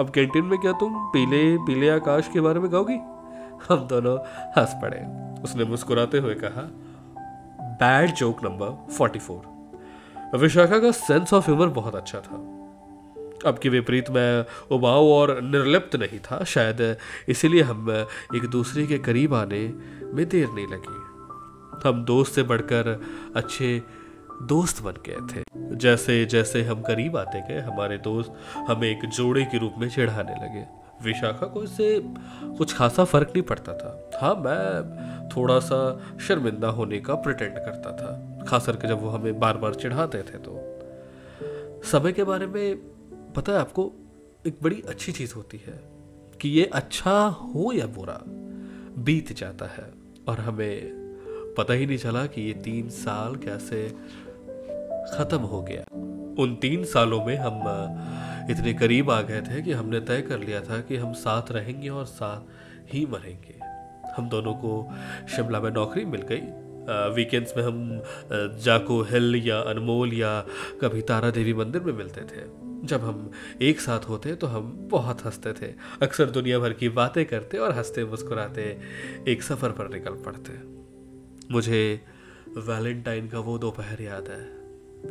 अब 0.01 0.11
कैंटीन 0.11 0.45
में 0.45 0.59
क्या 0.59 0.73
तुम 0.73 0.95
पीले 1.07 1.43
पीले 1.59 1.89
आकाश 1.91 2.29
के 2.33 2.41
बारे 2.41 2.61
में 2.61 2.71
कहोगी 2.71 2.97
हम 3.69 3.87
दोनों 3.89 4.17
हंस 4.57 4.75
पड़े। 4.83 4.99
उसने 5.43 5.65
मुस्कुराते 5.65 6.19
हुए 6.19 6.35
कहा 6.35 6.63
bad 7.75 8.15
joke 8.15 8.45
number 8.45 8.93
forty 8.93 9.19
four 9.19 10.39
Vishakha 10.39 10.79
का 10.79 10.91
सेंस 10.91 11.33
ऑफ़ 11.35 11.47
ह्यूमर 11.47 11.69
बहुत 11.69 11.95
अच्छा 11.95 12.21
था। 12.21 12.37
अब 13.47 13.59
के 13.59 13.69
विपरीत 13.69 14.11
मैं 14.11 14.45
उबाऊ 14.77 15.09
और 15.09 15.41
निर्लिप्त 15.43 15.97
नहीं 15.97 16.19
था, 16.19 16.45
शायद 16.45 16.97
इसीलिए 17.29 17.63
हम 17.63 17.91
एक 18.37 18.47
दूसरे 18.47 18.87
के 18.87 18.99
करीब 18.99 19.35
आने 19.35 19.63
में 20.05 20.29
देर 20.29 20.49
नहीं 20.51 20.67
लगी। 20.67 21.89
हम 21.89 22.05
दोस्त 22.05 22.35
से 22.35 22.43
बढ़कर 22.43 23.01
अच्छे 23.37 23.83
दोस्त 24.43 24.83
बन 24.83 24.95
गए 25.07 25.19
थे। 25.31 25.43
जैसे 25.77 26.25
जैसे 26.25 26.63
हम 26.63 26.83
करीब 26.83 27.17
आते 27.17 27.41
गए, 27.41 27.61
हमारे 27.61 27.99
दोस्त 27.99 28.33
हमें 28.57 28.89
एक 28.91 29.09
जोड़े 29.09 29.45
के 29.45 29.59
रूप 29.59 29.75
में 29.79 29.89
चिढ़ाने 29.89 30.35
लगे। 30.35 30.84
विशाखा 31.03 31.47
को 31.47 31.63
इससे 31.63 32.03
कुछ 32.59 32.75
खासा 32.75 33.05
फ़र्क 33.05 33.29
नहीं 33.29 33.43
पड़ता 33.43 33.73
था। 33.73 34.11
हाँ 34.23 34.35
मैं 34.35 35.29
थोड़ा 35.37 35.59
सा 35.59 36.01
शर्मिंदा 36.21 36.69
होने 36.69 37.01
का 37.01 37.15
प्रिटेंड 37.15 37.55
करता 37.55 37.93
था 37.93 38.45
खास 38.45 38.67
करके 38.67 38.89
जब 38.89 39.03
वो 39.03 39.09
हमें 39.09 39.41
बार 39.41 39.57
बार 39.57 39.75
चिढ़ाते 39.75 40.19
थे 40.19 40.39
तो। 40.39 40.61
समय 41.85 42.13
के 42.13 42.25
बारे 42.25 42.47
में 42.47 42.77
पता 43.37 43.53
है 43.53 43.59
आपको, 43.59 43.93
एक 44.47 44.59
बड़ी 44.63 44.83
अच्छी 44.89 45.13
चीज़ 45.13 45.35
होती 45.35 45.63
है 45.67 45.81
कि 46.41 46.49
ये 46.49 46.65
अच्छा 46.65 47.21
हो 47.21 47.73
या 47.73 47.87
बुरा, 47.87 48.21
बीत 48.99 49.33
जाता 49.33 49.67
है। 49.67 49.93
और 50.29 50.39
हमें 50.39 51.05
पता 51.59 51.73
ही 51.73 51.87
नहीं 51.87 51.99
चला 51.99 52.27
कि 52.27 52.43
ये 52.43 52.53
तीन 52.53 52.89
साल 52.89 53.37
कैसे 53.37 53.89
खत्म 55.17 55.39
हो 55.39 55.63
गया। 55.63 55.85
उन 56.43 56.59
तीन 56.63 56.85
सालों 56.85 57.25
में 57.25 57.37
हम 57.37 57.63
इतने 58.51 58.75
करीब 58.75 59.11
आ 59.11 59.21
गए 59.23 59.41
थे 59.41 59.63
कि 59.63 59.73
हमने 59.73 60.01
तय 60.01 60.23
कर 60.23 60.39
लिया 60.39 60.61
था 60.61 60.81
कि 60.81 60.97
हम 60.97 61.13
साथ 61.13 61.53
रहेंगे 61.53 61.89
और 61.89 62.05
साथ 62.05 62.95
ही 62.95 63.07
मरेंगे। 63.07 63.59
हम 64.17 64.29
दोनों 64.29 64.55
को 64.55 64.93
शिमला 65.37 65.61
में 65.61 65.71
नौकरी 65.71 66.05
मिल 66.05 66.23
गई। 66.23 66.41
वीकेंड्स 67.15 67.57
में 67.57 67.63
हम 67.65 68.03
जाको 68.59 69.03
हिल 69.03 69.43
या 69.47 69.59
अनमोल 69.61 70.13
या 70.13 70.41
कभी 70.81 71.03
तारा 71.03 71.31
देवी 71.31 71.55
मंदिर 71.55 71.83
में 71.83 71.93
मिलते 71.93 72.21
थे। 72.21 72.43
जब 72.87 73.01
हम 73.01 73.31
एक 73.63 73.81
साथ 73.81 74.01
होते 74.01 74.35
तो 74.35 74.47
हम 74.47 74.89
बहुत 74.91 75.25
हँसते 75.25 75.53
थे। 75.53 75.73
अक्सर 76.03 76.31
दुनिया 76.31 76.59
भर 76.59 76.73
की 76.73 76.89
बातें 76.89 77.25
करते 77.27 77.59
और 77.59 77.73
हँसते 77.73 78.05
मुस्कुराते 78.05 78.79
एक 79.29 79.43
सफ़र 79.43 79.71
पर 79.71 79.89
निकल 79.89 80.11
पड़ते। 80.11 80.59
मुझे 81.55 82.01
वैलेंटाइन 82.59 83.29
का 83.29 83.39
वो 83.39 83.59
दोपहर 83.59 84.03
याद 84.03 84.29
है। 84.29 84.64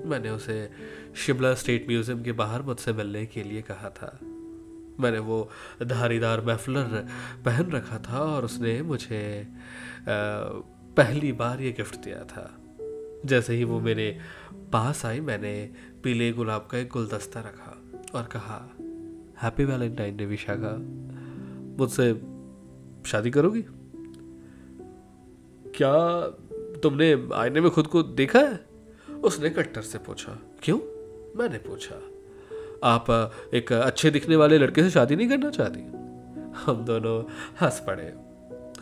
मैंने 0.06 0.30
उसे 0.30 0.70
शिमला 1.16 1.54
स्टेट 1.54 1.88
म्यूज़ियम 1.88 2.24
के 2.24 2.32
बाहर 2.32 2.62
मुझसे 2.62 2.94
मिलने 2.94 3.26
के 3.26 3.44
लिए 3.44 3.62
कहा 3.62 3.90
था। 3.90 4.20
मैंने 5.00 5.20
वो 5.20 5.50
धारीदार 5.84 6.46
महफलर 6.46 7.08
पहन 7.46 7.72
रखा 7.72 7.98
था 8.00 8.20
और 8.20 8.46
उसने 8.46 8.82
मुझे 8.82 9.48
पहली 10.98 11.32
बार 11.32 11.62
ये 11.62 11.72
गिफ्ट 11.72 11.96
दिया 11.96 12.24
था। 12.24 12.50
जैसे 13.26 13.56
ही 13.56 13.64
वो 13.64 13.80
मेरे 13.80 14.20
पास 14.74 15.06
आई, 15.06 15.20
मैंने 15.20 15.70
पीले 16.04 16.32
गुलाब 16.32 16.68
का 16.72 16.78
एक 16.78 16.90
गुलदस्ता 16.90 17.40
रखा 17.40 17.78
और 18.20 18.26
कहा 18.26 18.58
हैप्पी 19.42 19.66
वैलेंटाइन 19.66 20.18
डे 20.18 20.26
विशाखा 20.26 20.76
मुझसे 21.78 22.14
शादी 23.06 23.32
करोगी? 23.32 23.64
क्या 25.76 25.94
तुमने 26.84 27.30
आईने 27.34 27.62
में 27.62 27.70
खुद 27.72 27.88
को 27.88 28.04
देखा 28.04 28.40
है? 28.40 28.73
उसने 29.24 29.50
कट्टर 29.50 29.82
से 29.82 29.98
पूछा, 29.98 30.38
क्यों? 30.64 30.78
मैंने 31.36 31.58
पूछा, 31.58 31.96
आप 32.84 33.06
एक 33.54 33.72
अच्छे 33.74 34.10
दिखने 34.12 34.36
वाले 34.36 34.58
लड़के 34.58 34.84
से 34.84 34.90
शादी 34.90 35.16
नहीं 35.16 35.30
करना 35.30 35.50
चाहती? 35.50 35.80
हम 36.56 36.84
दोनों 36.86 37.22
हंस 37.62 37.80
पड़े। 37.88 38.14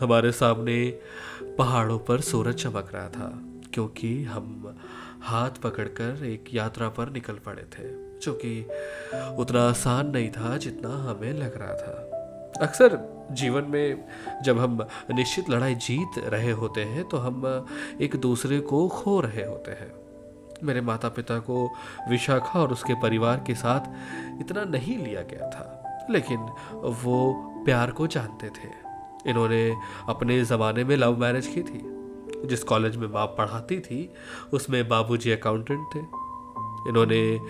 हमारे 0.00 0.32
सामने 0.32 0.76
पहाड़ों 1.58 1.98
पर 1.98 2.20
सूरज 2.20 2.54
चमक 2.54 2.90
रहा 2.94 3.08
था, 3.08 3.30
क्योंकि 3.74 4.22
हम 4.24 4.76
हाथ 5.22 5.60
पकड़कर 5.62 6.24
एक 6.26 6.54
यात्रा 6.54 6.88
पर 6.88 7.10
निकल 7.10 7.34
पड़े 7.34 7.62
थे, 7.72 7.88
जो 8.18 8.32
कि 8.34 8.66
उतना 9.38 9.68
आसान 9.68 10.10
नहीं 10.10 10.30
था 10.30 10.56
जितना 10.56 10.96
हमें 11.04 11.32
लग 11.32 11.56
रहा 11.56 11.74
था। 11.74 12.08
अक्सर 12.62 12.98
जीवन 13.32 13.64
में 13.64 14.04
जब 14.44 14.58
हम 14.58 14.86
निश्चित 15.10 15.50
लड़ाई 15.50 15.74
जीत 15.74 16.18
रहे 16.26 16.50
होते 16.52 16.80
हैं 16.84 17.08
तो 17.08 17.16
हम 17.16 17.66
एक 18.00 18.16
दूसरे 18.16 18.60
को 18.60 18.86
खो 18.88 19.20
रहे 19.20 19.44
होते 19.44 19.70
हैं। 19.70 19.90
मेरे 20.62 20.80
माता 20.80 21.08
पिता 21.08 21.38
को 21.38 21.70
विशाखा 22.08 22.60
और 22.60 22.72
उसके 22.72 22.94
परिवार 22.94 23.44
के 23.46 23.54
साथ 23.54 24.40
इतना 24.40 24.64
नहीं 24.64 24.98
लिया 24.98 25.22
गया 25.22 25.50
था, 25.50 26.06
लेकिन 26.10 26.38
वो 27.04 27.32
प्यार 27.64 27.90
को 27.90 28.06
जानते 28.06 28.48
थे। 28.48 28.70
इन्होंने 29.30 29.74
अपने 30.08 30.42
ज़माने 30.44 30.84
में 30.84 30.96
लव 30.96 31.20
मैरिज 31.20 31.46
की 31.46 31.62
थी। 31.62 31.82
जिस 32.46 32.62
कॉलेज 32.64 32.96
में 32.96 33.12
बाप 33.12 33.34
पढ़ाती 33.38 33.80
थी, 33.80 34.12
उसमें 34.54 34.88
बाबूजी 34.88 35.30
अकाउंटेंट 35.30 35.86
थे। 35.94 35.98
इन्होंने 36.88 37.40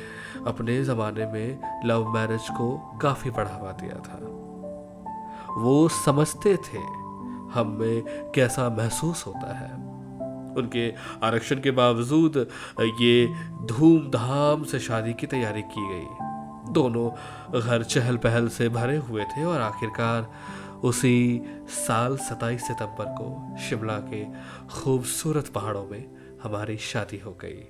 अपने 0.46 0.82
ज़माने 0.84 1.26
में 1.26 1.60
लव 1.84 2.08
मैरिज 2.08 2.48
को 2.50 2.98
काफ़ी 3.02 3.30
बढ़ावा 3.30 3.72
दिया 3.72 3.96
था। 3.98 4.18
वो 5.62 5.88
समझते 5.88 6.56
थे 6.56 6.78
हम 7.52 7.76
में 7.80 8.30
कैसा 8.34 8.68
महसूस 8.68 9.26
होता 9.26 9.58
है। 9.58 9.81
उनके 10.56 10.94
आरक्षण 11.22 11.60
के 11.60 11.70
बावजूद 11.70 12.48
ये 13.00 13.26
धूमधाम 13.66 14.64
से 14.64 14.78
शादी 14.78 15.14
की 15.14 15.26
तैयारी 15.26 15.62
की 15.62 15.88
गई। 15.88 16.06
दोनों 16.72 17.60
घर 17.60 17.82
चहल 17.82 18.16
पहल 18.16 18.48
से 18.48 18.68
भरे 18.68 18.96
हुए 18.96 19.24
थे 19.24 19.44
और 19.44 19.60
आखिरकार 19.60 20.32
उसी 20.84 21.42
साल 21.68 22.16
27 22.16 22.66
सितंबर 22.66 23.04
को 23.04 23.56
शिमला 23.58 23.98
के 23.98 24.24
खूबसूरत 24.68 25.48
पहाड़ों 25.48 25.86
में 25.86 26.04
हमारी 26.42 26.76
शादी 26.76 27.18
हो 27.18 27.38
गई। 27.44 27.68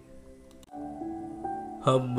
हम 1.86 2.16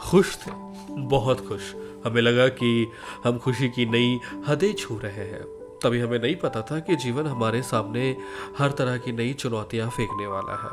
खुश 0.00 0.36
थे, 0.36 0.50
बहुत 0.90 1.48
खुश। 1.48 1.74
हमें 2.06 2.22
लगा 2.22 2.48
कि 2.48 2.88
हम 3.24 3.38
खुशी 3.38 3.68
की 3.68 3.86
नई 3.86 4.18
हदें 4.46 4.72
छू 4.74 4.98
रहे 4.98 5.26
हैं। 5.28 5.61
तभी 5.82 6.00
हमें 6.00 6.18
नहीं 6.18 6.36
पता 6.36 6.62
था 6.62 6.78
कि 6.78 6.96
जीवन 6.96 7.26
हमारे 7.26 7.62
सामने 7.62 8.16
हर 8.58 8.70
तरह 8.70 8.96
की 8.96 9.12
नई 9.12 9.32
चुनौतियाँ 9.32 9.88
फेंकने 9.90 10.26
वाला 10.26 10.56
है। 10.62 10.70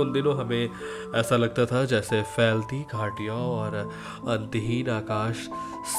उन 0.00 0.12
दिनों 0.12 0.36
हमें 0.38 0.70
ऐसा 1.14 1.36
लगता 1.36 1.66
था 1.66 1.84
जैसे 1.84 2.22
फैलती 2.22 2.80
घाटियाँ 2.82 3.36
और 3.36 3.74
अंतहीन 4.28 4.90
आकाश 4.90 5.48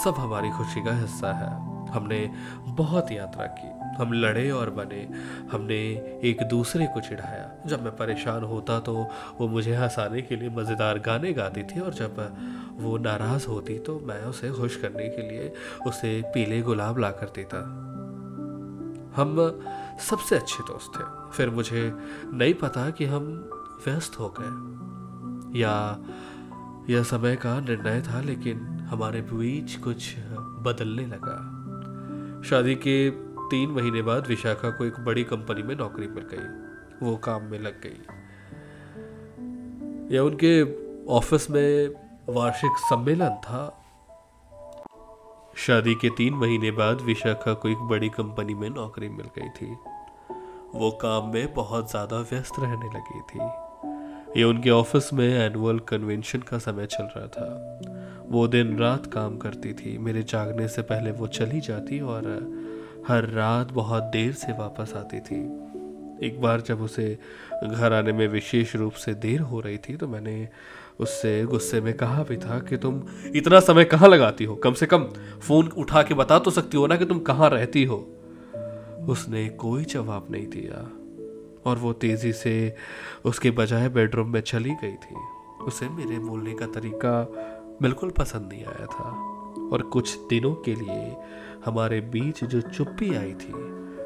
सब 0.03 0.15
हमारी 0.17 0.49
खुशी 0.49 0.85
का 0.85 0.95
हिस्सा 0.97 1.33
है। 1.33 1.49
हमने 1.91 2.29
बहुत 2.67 3.11
यात्रा 3.11 3.45
की। 3.45 3.69
हम 3.95 4.13
लड़े 4.13 4.49
और 4.51 4.69
बने। 4.69 5.01
हमने 5.51 5.75
एक 6.23 6.43
दूसरे 6.43 6.85
को 6.85 7.01
चिढ़ाया। 7.01 7.49
जब 7.67 7.83
मैं 7.83 7.95
परेशान 7.97 8.43
होता 8.43 8.79
तो 8.79 8.93
वो 9.39 9.47
मुझे 9.47 9.75
हंसाने 9.75 10.21
के 10.21 10.35
लिए 10.35 10.49
मज़ेदार 10.49 10.99
गाने 10.99 11.33
गाती 11.33 11.63
थी 11.63 11.79
और 11.79 11.93
जब 11.93 12.25
वो 12.79 12.97
नाराज़ 12.97 13.47
होती 13.47 13.79
तो 13.79 13.99
मैं 13.99 14.21
उसे 14.23 14.51
खुश 14.51 14.75
करने 14.75 15.07
के 15.09 15.29
लिए 15.29 15.53
उसे 15.87 16.21
पीले 16.33 16.61
गुलाब 16.61 16.99
ला 16.99 17.11
कर 17.11 17.31
देता 17.35 17.57
हम 19.15 19.59
सबसे 19.99 20.35
अच्छे 20.35 20.63
दोस्त 20.63 20.99
थे 20.99 21.31
फिर 21.31 21.49
मुझे 21.49 21.93
नहीं 22.25 22.53
पता 22.53 22.89
कि 22.89 23.05
हम 23.05 23.49
व्यस्त 23.85 24.19
हो 24.19 24.35
गए। 24.39 24.81
या 25.59 25.99
यह 26.89 27.03
समय 27.03 27.35
का 27.35 27.59
निर्णय 27.59 28.01
था, 28.01 28.21
लेकिन 28.21 28.57
हमारे 28.63 29.21
बीच 29.21 29.75
कुछ 29.75 30.15
बदलने 30.39 31.05
लगा। 31.05 31.61
शादी 32.49 32.75
के 32.75 33.09
तीन 33.49 33.69
महीने 33.69 34.01
बाद 34.01 34.27
विशाखा 34.27 34.69
को 34.69 34.85
एक 34.85 34.99
बड़ी 34.99 35.23
कंपनी 35.23 35.63
में 35.63 35.75
नौकरी 35.75 36.07
मिल 36.07 36.23
गई। 36.33 36.71
वो 37.05 37.17
काम 37.17 37.43
में 37.43 37.59
लग 37.59 37.81
गई। 37.81 38.01
या 40.15 40.23
उनके 40.23 40.63
ऑफ़िस 41.05 41.51
में 41.51 41.89
वार्षिक 42.29 42.71
सम्मेलन 42.77 43.29
था। 43.29 43.80
शादी 45.57 45.93
के 45.95 46.09
तीन 46.09 46.33
महीने 46.33 46.69
बाद 46.71 47.01
विशाखा 47.01 47.53
को 47.53 47.69
एक 47.69 47.77
बड़ी 47.77 48.09
कंपनी 48.09 48.53
में 48.53 48.69
नौकरी 48.69 49.09
मिल 49.09 49.25
गई 49.37 49.49
थी। 49.49 49.71
वो 50.75 50.91
काम 50.91 51.31
में 51.33 51.53
बहुत 51.53 51.89
ज़्यादा 51.91 52.19
व्यस्त 52.21 52.59
रहने 52.59 52.87
लगी 52.87 53.21
थी। 53.21 53.39
ये 54.39 54.43
उनके 54.43 54.69
ऑफ़िस 54.69 55.13
में 55.13 55.27
एनुअल 55.27 55.79
कन्वेंशन 55.79 56.39
का 56.39 56.57
समय 56.57 56.85
चल 56.85 57.09
रहा 57.17 57.27
था। 57.27 58.27
वो 58.29 58.47
दिन 58.47 58.77
रात 58.77 59.05
काम 59.05 59.37
करती 59.37 59.73
थी। 59.73 59.97
मेरे 59.97 60.23
जागने 60.23 60.67
से 60.67 60.81
पहले 60.81 61.11
वो 61.11 61.27
चली 61.27 61.59
जाती 61.59 61.99
और 61.99 62.27
हर 63.07 63.29
रात 63.29 63.71
बहुत 63.71 64.03
देर 64.03 64.31
से 64.33 64.51
वापस 64.51 64.93
आती 64.97 65.19
थी। 65.19 65.41
एक 66.27 66.41
बार 66.41 66.61
जब 66.61 66.81
उसे 66.81 67.17
घर 67.63 67.93
आने 67.93 68.11
में 68.11 68.27
विशेष 68.27 68.75
रूप 68.75 68.93
से 68.93 69.13
देर 69.13 69.39
हो 69.41 69.59
रही 69.59 69.77
थी 69.77 69.95
तो 69.97 70.07
मैंने 70.07 70.49
उससे 70.99 71.43
गुस्से 71.43 71.81
में 71.81 71.93
कहा 71.93 72.23
भी 72.23 72.37
था 72.37 72.59
कि 72.59 72.77
तुम 72.77 73.03
इतना 73.35 73.59
समय 73.59 73.83
कहाँ 73.83 74.09
लगाती 74.09 74.43
हो? 74.43 74.55
कम 74.55 74.73
से 74.73 74.85
कम 74.85 75.03
फ़ोन 75.47 75.67
उठा 75.67 76.03
के 76.03 76.13
बता 76.13 76.39
तो 76.39 76.51
सकती 76.51 76.77
हो 76.77 76.87
ना 76.87 76.95
कि 76.95 77.05
तुम 77.05 77.19
कहाँ 77.19 77.49
रहती 77.49 77.83
हो? 77.83 78.07
उसने 79.09 79.49
कोई 79.49 79.83
जवाब 79.83 80.27
नहीं 80.31 80.47
दिया। 80.47 80.89
और 81.71 81.77
वो 81.77 81.93
तेज़ी 81.93 82.33
से 82.33 82.75
उसके 83.25 83.51
बजाय 83.51 83.89
बेडरूम 83.89 84.29
में 84.29 84.41
चली 84.41 84.69
गई 84.69 84.93
थी। 84.93 85.15
उसे 85.63 85.89
मेरे 85.89 86.19
बोलने 86.19 86.53
का 86.53 86.65
तरीका 86.65 87.33
बिल्कुल 87.81 88.09
पसंद 88.09 88.49
नहीं 88.53 88.65
आया 88.65 88.85
था। 88.85 89.27
और 89.73 89.81
कुछ 89.81 90.17
दिनों 90.17 90.55
के 90.55 90.75
लिए 90.75 91.15
हमारे 91.65 92.01
बीच 92.01 92.43
जो 92.43 92.61
चुप्पी 92.61 93.15
आई 93.15 93.33
थी, 93.33 93.53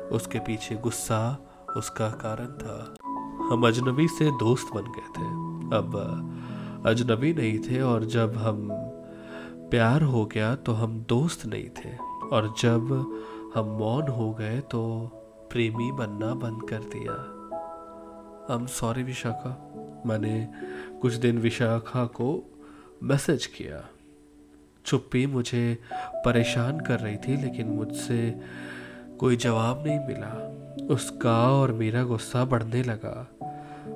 उसके 0.08 0.39
पीछे 0.39 0.75
गुस्सा 0.75 1.51
उसका 1.77 2.10
कारण 2.10 2.46
था। 2.46 2.96
हम 3.46 3.68
अजनबी 3.68 4.08
से 4.08 4.32
दोस्त 4.32 4.68
बन 4.75 4.82
गए 4.82 5.08
थे। 5.18 5.46
अब 5.77 5.92
अजनबी 6.86 7.34
नहीं 7.34 7.60
थे 7.60 7.82
और 7.82 8.06
जब 8.06 8.38
हम 8.38 8.70
प्यार 9.70 10.01
हो 10.01 10.25
गया 10.25 10.56
तो 10.56 10.74
हम 10.74 11.06
दोस्त 11.10 11.46
नहीं 11.46 11.70
थे। 11.70 11.98
और 12.25 12.54
जब 12.60 12.92
हम 13.56 13.65
मौन 13.65 14.08
हो 14.08 14.34
गए 14.34 14.60
तो 14.60 15.08
प्रेमी 15.51 15.92
बनना 15.92 16.34
बंद 16.34 16.70
कर 16.70 16.77
दिया। 16.77 17.15
हम 18.54 18.65
सॉरी 18.65 19.04
विशाखा। 19.04 19.72
मैंने 20.06 20.48
कुछ 21.01 21.13
दिन 21.13 21.38
विशाखा 21.38 22.06
को 22.06 22.58
मैसेज 23.04 23.46
किया। 23.46 23.86
चुप्पी 24.86 25.25
मुझे 25.25 25.77
परेशान 25.94 26.80
कर 26.80 27.00
रही 27.00 27.18
थी, 27.18 27.42
लेकिन 27.42 27.68
मुझसे 27.68 28.39
कोई 29.20 29.36
जवाब 29.36 29.84
नहीं 29.88 30.00
मिला। 30.00 30.51
उसका 30.89 31.51
और 31.51 31.72
मेरा 31.72 32.04
गुस्सा 32.04 32.46
बढ़ने 32.46 32.84
लगा। 32.84 33.27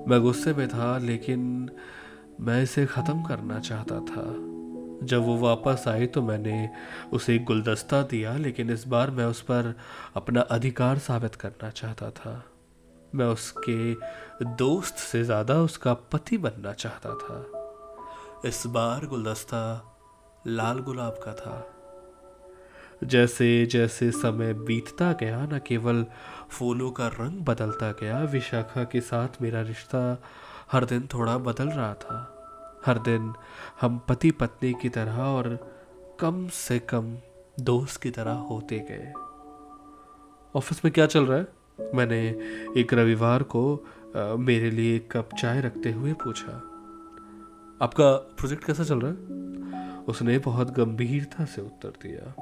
मैं 0.08 0.22
गुस्से 0.22 0.54
में 0.54 0.68
था, 0.68 0.98
लेकिन 0.98 1.70
मैं 2.40 2.62
इसे 2.64 2.86
ख़त्म 2.86 3.24
करना 3.24 3.60
चाहता 3.60 4.00
था। 4.00 4.24
जब 5.04 5.26
वो 5.26 5.38
वापस 5.38 5.84
आई 5.88 6.06
तो 6.06 6.22
मैंने 6.22 6.70
उसे 7.14 7.36
एक 7.36 7.46
गुलदस्ता 7.46 8.02
दिया, 8.02 8.38
लेकिन 8.38 8.70
इस 8.70 8.88
बार 8.88 9.12
मैं 9.12 9.26
उस 9.26 9.42
पर 9.42 9.74
अपना 10.16 10.42
अधिकार 10.42 10.98
साबित 10.98 11.36
करना 11.36 11.70
चाहता 11.70 12.10
था। 12.10 12.44
मैं 13.16 13.26
उसके 13.26 13.94
दोस्त 14.46 14.96
से 14.96 15.24
ज़्यादा 15.24 15.60
उसका 15.62 15.94
पति 15.94 16.38
बनना 16.38 16.74
चाहता 16.74 17.14
था। 17.16 18.50
इस 18.50 18.64
बार 18.68 19.06
गुलदस्ता 19.06 19.62
लाल 20.48 20.80
गुलाब 20.80 21.20
का 21.24 21.34
था। 21.34 21.68
जैसे 23.04 23.66
जैसे 23.66 24.12
समय 24.12 24.54
बीतता 24.54 25.12
गया, 25.14 25.46
न 25.46 25.60
केवल 25.68 26.06
फूलों 26.50 26.92
का 26.92 27.08
रंग 27.08 27.42
बदलता 27.42 27.92
गया, 27.92 28.20
विशाखा 28.24 28.84
के 28.84 29.02
साथ 29.02 29.42
मेरा 29.42 29.62
रिश्ता 29.62 30.02
हर 30.72 30.86
दिन 30.86 31.08
थोड़ा 31.14 31.38
बदल 31.38 31.70
रहा 31.70 31.94
था। 31.94 32.18
हर 32.86 33.00
दिन 33.00 33.34
हम 33.82 33.98
पति 34.10 34.32
पत्नी 34.32 34.74
की 34.74 34.90
तरह 34.90 35.18
और 35.18 35.48
कम 36.20 36.48
से 36.48 36.80
कम 36.80 37.18
दोस्त 37.60 38.02
की 38.02 38.12
तरह 38.12 38.32
होते 38.32 38.80
गए। 38.80 39.12
ऑफ़िस 40.56 40.86
में 40.86 40.94
क्या 40.94 41.06
चल 41.06 41.26
रहा 41.26 41.38
है? 41.38 41.48
मैंने 41.96 42.20
एक 42.78 42.94
रविवार 42.94 43.44
को 43.44 43.86
आ, 44.18 44.36
मेरे 44.36 44.70
लिए 44.72 44.96
एक 44.96 45.12
कप 45.12 45.30
चाय 45.40 45.62
रखते 45.62 45.92
हुए 45.92 46.14
पूछा। 46.14 46.54
आपका 47.82 48.12
प्रोजेक्ट 48.12 48.64
कैसा 48.64 48.84
चल 48.84 49.00
रहा 49.00 49.12
है? 49.12 50.04
उसने 50.04 50.38
बहुत 50.40 50.72
गंभीरता 50.72 51.46
से 51.46 51.62
उत्तर 51.62 51.90
दिया। 51.90 52.34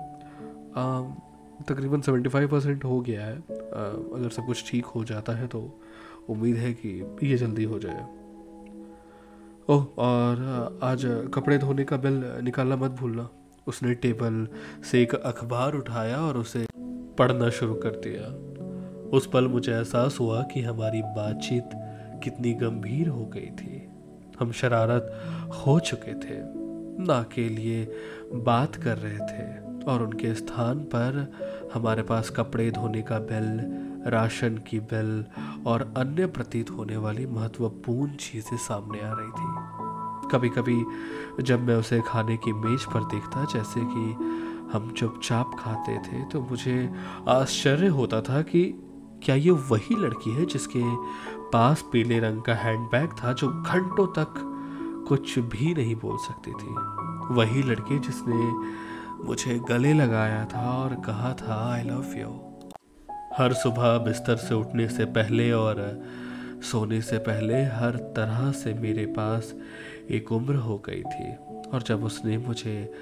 तकरीबन 1.70 2.02
सेवेंटी 2.02 2.30
फाइव 2.30 2.48
परसेंट 2.48 2.84
हो 2.84 3.00
गया 3.02 3.26
है। 3.26 3.36
आ, 3.36 3.40
अगर 4.18 4.30
सब 4.30 4.46
कुछ 4.46 4.70
ठीक 4.70 4.86
हो 4.86 5.04
जाता 5.04 5.34
है 5.34 5.48
तो 5.48 5.62
उम्मीद 6.30 6.56
है 6.56 6.74
कि 6.74 6.90
ये 7.24 7.38
जल्दी 7.38 7.64
हो 7.64 7.80
जाए। 7.80 8.06
ओह, 9.70 9.84
और 9.98 10.80
आज 10.84 11.02
कपड़े 11.34 11.58
धोने 11.58 11.84
का 11.84 11.98
बिल 11.98 12.22
निकालना 12.44 12.76
मत 12.76 12.92
भूलना। 12.92 13.30
उसने 13.68 13.94
टेबल 13.94 14.48
से 14.92 15.02
एक 15.02 15.16
अखबार 15.16 15.76
उठाया 15.76 16.18
और 16.18 16.38
उसे 16.38 16.66
पढ़ना 17.18 17.50
शुरू 17.50 17.74
कर 17.76 18.00
दिया। 18.06 18.28
उस 19.10 19.28
पल 19.28 19.48
मुझे 19.48 19.72
एहसास 19.72 20.18
हुआ 20.20 20.42
कि 20.44 20.62
हमारी 20.62 21.02
बातचीत 21.02 21.70
कितनी 22.24 22.54
गंभीर 22.54 23.08
हो 23.08 23.26
गई 23.26 23.50
थी। 23.52 23.84
हम 24.40 24.52
शरारत 24.52 25.12
हो 25.58 25.80
चुके 25.80 26.14
थे, 26.14 26.40
ना 27.04 27.22
के 27.36 27.48
लिए 27.50 27.86
बात 28.34 28.76
कर 28.76 28.98
रहे 28.98 29.20
थे, 29.20 29.46
और 29.86 30.04
उनके 30.04 30.34
स्थान 30.36 30.80
पर 30.96 31.32
हमारे 31.74 32.04
पास 32.04 32.30
कपड़े 32.30 32.70
धोने 32.72 33.02
का 33.02 33.20
बिल 33.20 33.60
राशन 34.08 34.58
की 34.68 34.80
बिल 34.92 35.26
और 35.68 35.94
अन्य 35.98 36.26
प्रतीत 36.28 36.72
होने 36.72 36.98
वाली 36.98 37.26
महत्वपूर्ण 37.26 38.16
चीज़ें 38.16 38.58
सामने 38.58 39.02
आ 39.02 39.14
रही 39.14 39.30
थी। 39.30 40.30
कभी 40.32 40.50
कभी 40.50 41.44
जब 41.44 41.68
मैं 41.68 41.76
उसे 41.76 42.02
खाने 42.08 42.38
की 42.38 42.54
मेज 42.54 42.86
पर 42.86 43.04
देखता, 43.04 43.46
जैसे 43.46 43.82
कि 43.84 44.14
हम 44.74 44.92
चुपचाप 44.98 45.52
खाते 45.60 45.98
थे 45.98 46.24
तो 46.24 46.42
मुझे 46.42 46.90
आश्चर्य 47.30 47.88
होता 47.88 48.22
था 48.22 48.42
कि 48.42 48.64
क्या 49.24 49.36
ये 49.36 49.52
वही 49.70 49.96
लड़की 49.96 50.32
है 50.32 50.46
जिसके 50.46 50.82
पास 51.52 51.84
पीले 51.92 52.20
रंग 52.20 52.42
का 52.42 52.54
हैंडबैग 52.56 53.14
था 53.24 53.34
जो 53.34 53.48
घंटों 53.50 54.08
तक 54.08 54.34
कुछ 55.08 55.38
भी 55.40 55.74
नहीं 55.74 55.96
बोल 55.96 56.18
सकती 56.18 56.52
थी। 56.52 56.74
वही 57.34 57.64
लड़की 57.64 58.00
जिसने 58.00 58.52
मुझे 59.26 59.60
गले 59.70 59.94
लगाया 59.94 60.46
था 60.46 60.70
और 60.74 60.96
कहा 61.06 61.34
था 61.34 61.56
आई 61.74 61.84
लव 61.84 62.14
यू 62.18 62.28
हर 63.38 63.54
सुबह 63.54 63.98
बिस्तर 63.98 64.36
से 64.36 64.54
उठने 64.56 64.88
से 64.90 65.06
पहले 65.06 65.52
और 65.52 65.80
सोने 66.64 67.02
से 67.02 67.18
पहले 67.18 67.64
हर 67.64 67.96
तरह 68.16 68.52
से 68.52 68.74
मेरे 68.74 69.06
पास 69.06 69.54
एक 70.10 70.32
उम्र 70.32 70.56
हो 70.56 70.78
गई 70.86 71.02
थी। 71.04 71.34
और 71.70 71.84
जब 71.84 72.04
उसने 72.04 72.38
मुझे 72.38 72.94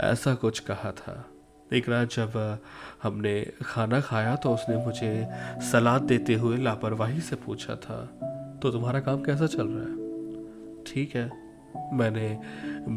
ऐसा 0.00 0.34
कुछ 0.34 0.58
कहा 0.60 0.90
था, 0.92 1.24
एक 1.72 1.88
रात 1.88 2.12
जब 2.12 2.58
हमने 3.02 3.40
खाना 3.64 4.00
खाया 4.00 4.34
तो 4.36 4.54
उसने 4.54 4.76
मुझे 4.76 5.28
सलाद 5.72 6.02
देते 6.02 6.34
हुए 6.34 6.56
लापरवाही 6.56 7.20
से 7.20 7.36
पूछा 7.36 7.76
था 7.76 8.00
तो 8.62 8.70
तुम्हारा 8.70 9.00
काम 9.00 9.22
कैसा 9.22 9.46
चल 9.46 9.66
रहा 9.66 9.84
है? 9.84 10.82
ठीक 10.84 11.14
है। 11.16 11.30
मैंने 11.92 12.38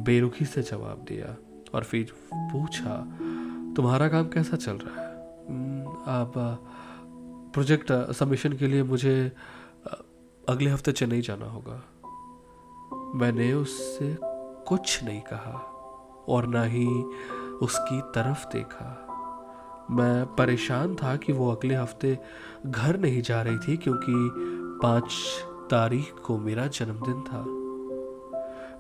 बेरुखी 0.03 0.45
से 0.45 0.61
जवाब 0.61 1.05
दिया 1.09 1.35
और 1.73 1.83
फिर 1.83 2.13
पूछा, 2.33 2.97
तुम्हारा 3.75 4.07
काम 4.07 4.27
कैसा 4.27 4.57
चल 4.57 4.77
रहा 4.77 5.01
है? 5.01 5.15
आप 6.07 6.33
प्रोजेक्ट 7.57 7.91
सबमिशन 8.13 8.53
के 8.53 8.67
लिए 8.67 8.83
मुझे 8.83 9.31
अगले 10.49 10.69
हफ़्ते 10.69 10.91
चेन्नई 10.91 11.21
जाना 11.21 11.45
होगा। 11.45 11.77
मैंने 13.15 13.51
उससे 13.53 14.17
कुछ 14.67 15.03
नहीं 15.03 15.21
कहा 15.21 15.53
और 16.27 16.47
ना 16.47 16.63
ही 16.63 16.85
उसकी 17.61 18.01
तरफ़ 18.15 18.45
देखा। 18.47 18.89
मैं 19.91 20.25
परेशान 20.35 20.95
था 20.95 21.15
कि 21.15 21.33
वो 21.33 21.49
अगले 21.51 21.75
हफ़्ते 21.75 22.17
घर 22.65 22.99
नहीं 22.99 23.21
जा 23.21 23.41
रही 23.41 23.57
थी 23.57 23.77
क्योंकि 23.77 24.13
पाँच 24.83 25.11
तारीख 25.71 26.13
को 26.25 26.37
मेरा 26.37 26.67
जन्मदिन 26.69 27.21
था। 27.23 27.43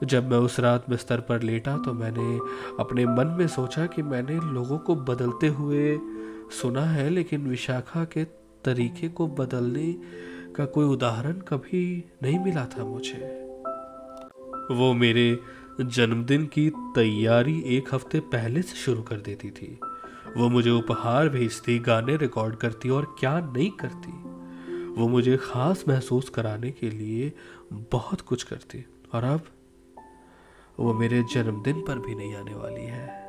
जब 0.07 0.31
मैं 0.31 0.37
उस 0.37 0.59
रात 0.59 0.89
बिस्तर 0.89 1.21
पर 1.21 1.41
लेटा 1.41 1.77
तो 1.77 1.93
मैंने 1.95 2.37
अपने 2.79 3.05
मन 3.05 3.35
में 3.39 3.47
सोचा 3.47 3.85
कि 3.85 4.01
मैंने 4.01 4.39
लोगों 4.53 4.77
को 4.77 4.95
बदलते 4.95 5.47
हुए 5.47 5.99
सुना 6.61 6.81
है, 6.81 7.09
लेकिन 7.09 7.47
विशाखा 7.47 8.03
के 8.05 8.46
तरीके 8.67 9.09
को 9.09 9.27
बदलने 9.27 9.93
का 10.55 10.65
कोई 10.65 10.85
उदाहरण 10.85 11.33
कभी 11.33 12.03
नहीं 12.23 12.39
मिला 12.39 12.65
था 12.65 12.85
मुझे। 12.85 13.19
वो 14.71 14.93
मेरे 14.93 15.39
जन्मदिन 15.81 16.45
की 16.45 16.69
तैयारी 16.75 17.59
एक 17.65 17.93
हफ़्ते 17.93 18.19
पहले 18.19 18.61
से 18.61 18.75
शुरू 18.75 19.01
कर 19.01 19.17
देती 19.17 19.49
थी। 19.49 19.79
वो 20.37 20.49
मुझे 20.49 20.69
उपहार 20.69 21.29
भेजती, 21.29 21.79
गाने 21.79 22.17
रिकॉर्ड 22.17 22.55
करती 22.55 22.89
और 22.89 23.15
क्या 23.19 23.39
नहीं 23.39 23.71
करती। 23.71 24.11
वो 25.01 25.07
मुझे 25.07 25.37
खास 25.37 25.83
महसूस 25.87 26.29
कराने 26.29 26.71
के 26.71 26.89
लिए 26.89 27.31
बहुत 27.91 28.21
कुछ 28.21 28.43
करती। 28.43 28.85
और 29.13 29.23
अब 29.23 29.41
वो 30.79 30.93
मेरे 30.93 31.23
जन्मदिन 31.33 31.81
पर 31.81 31.99
भी 31.99 32.15
नहीं 32.15 32.35
आने 32.35 32.53
वाली 32.53 32.85
है। 32.85 33.26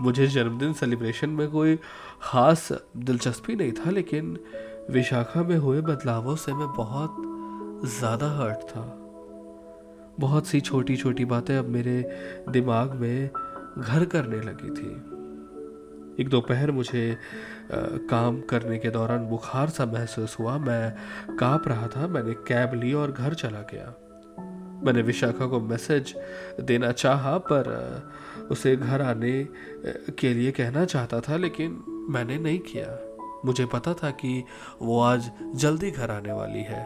मुझे 0.00 0.26
जन्मदिन 0.26 0.72
सेलिब्रेशन 0.72 1.30
में 1.30 1.48
कोई 1.50 1.76
ख़ास 2.22 2.68
दिलचस्पी 2.96 3.56
नहीं 3.56 3.72
था 3.72 3.90
लेकिन 3.90 4.38
विशाखा 4.90 5.42
में 5.42 5.56
हुए 5.56 5.80
बदलावों 5.80 6.36
से 6.36 6.52
मैं 6.52 6.68
बहुत 6.68 7.16
ज़्यादा 7.88 8.30
हर्ट 8.30 8.56
था। 8.56 8.82
बहुत 10.20 10.46
सी 10.46 10.60
छोटी 10.60 10.96
छोटी 10.96 11.24
बातें 11.24 11.56
अब 11.56 11.68
मेरे 11.68 12.02
दिमाग 12.48 12.92
में 12.92 13.30
घर 13.78 14.04
करने 14.04 14.40
लगी 14.40 14.70
थी। 14.70 14.90
एक 16.22 16.28
दोपहर 16.28 16.70
मुझे 16.70 17.12
आ, 17.12 17.16
काम 18.10 18.40
करने 18.40 18.78
के 18.78 18.90
दौरान 18.90 19.26
बुखार 19.26 19.68
सा 19.68 19.86
महसूस 19.86 20.36
हुआ। 20.38 20.56
मैं 20.58 21.36
काँप 21.36 21.68
रहा 21.68 21.86
था 21.86 22.06
मैंने 22.06 22.32
कैब 22.48 22.74
ली 22.74 22.92
और 22.92 23.12
घर 23.12 23.34
चला 23.34 23.60
गया। 23.72 23.94
मैंने 24.84 25.02
विशाखा 25.02 25.46
को 25.46 25.60
मैसेज 25.60 26.14
देना 26.60 26.92
चाहा 26.92 27.38
पर 27.38 27.68
उसे 28.50 28.76
घर 28.76 29.02
आने 29.02 29.46
के 30.18 30.32
लिए 30.34 30.50
कहना 30.52 30.84
चाहता 30.84 31.20
था, 31.20 31.36
लेकिन 31.36 31.82
मैंने 32.10 32.38
नहीं 32.38 32.58
किया। 32.58 32.98
मुझे 33.44 33.66
पता 33.66 33.94
था 33.94 34.10
कि 34.12 34.42
वो 34.82 35.00
आज 35.00 35.30
जल्दी 35.54 35.90
घर 35.90 36.10
आने 36.10 36.32
वाली 36.32 36.62
है। 36.62 36.84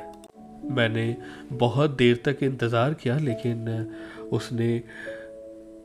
मैंने 0.70 1.16
बहुत 1.52 1.90
देर 1.90 2.20
तक 2.24 2.42
इंतज़ार 2.42 2.94
किया, 2.94 3.16
लेकिन 3.18 3.68
उसने 4.32 4.82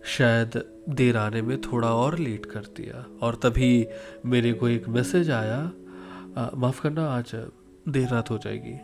शायद 0.08 0.62
देर 0.90 1.18
आने 1.18 1.42
में 1.42 1.60
थोड़ा 1.62 1.94
और 1.96 2.18
लेट 2.20 2.46
कर 2.46 2.66
दिया। 2.78 3.06
और 3.22 3.36
तभी 3.36 3.88
मेरे 4.26 4.54
को 4.54 4.68
एक 4.70 4.88
मैसेज 4.90 5.32
आया 5.32 5.62
माफ़ 6.58 6.82
करना, 6.82 7.08
आज 7.08 7.32
देर 7.88 8.08
रात 8.10 8.30
हो 8.32 8.38
जाएगी। 8.38 8.78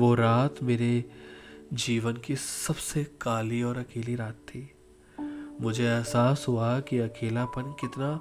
वो 0.00 0.14
रात 0.14 0.62
मेरे 0.62 1.04
जीवन 1.74 2.16
की 2.16 2.36
सबसे 2.36 3.04
काली 3.20 3.62
और 3.62 3.78
अकेली 3.78 4.14
रात 4.14 4.34
थी। 4.48 4.70
मुझे 5.60 5.84
एहसास 5.84 6.44
हुआ 6.48 6.78
कि 6.80 6.98
अकेलापन 6.98 7.74
कितना 7.80 8.20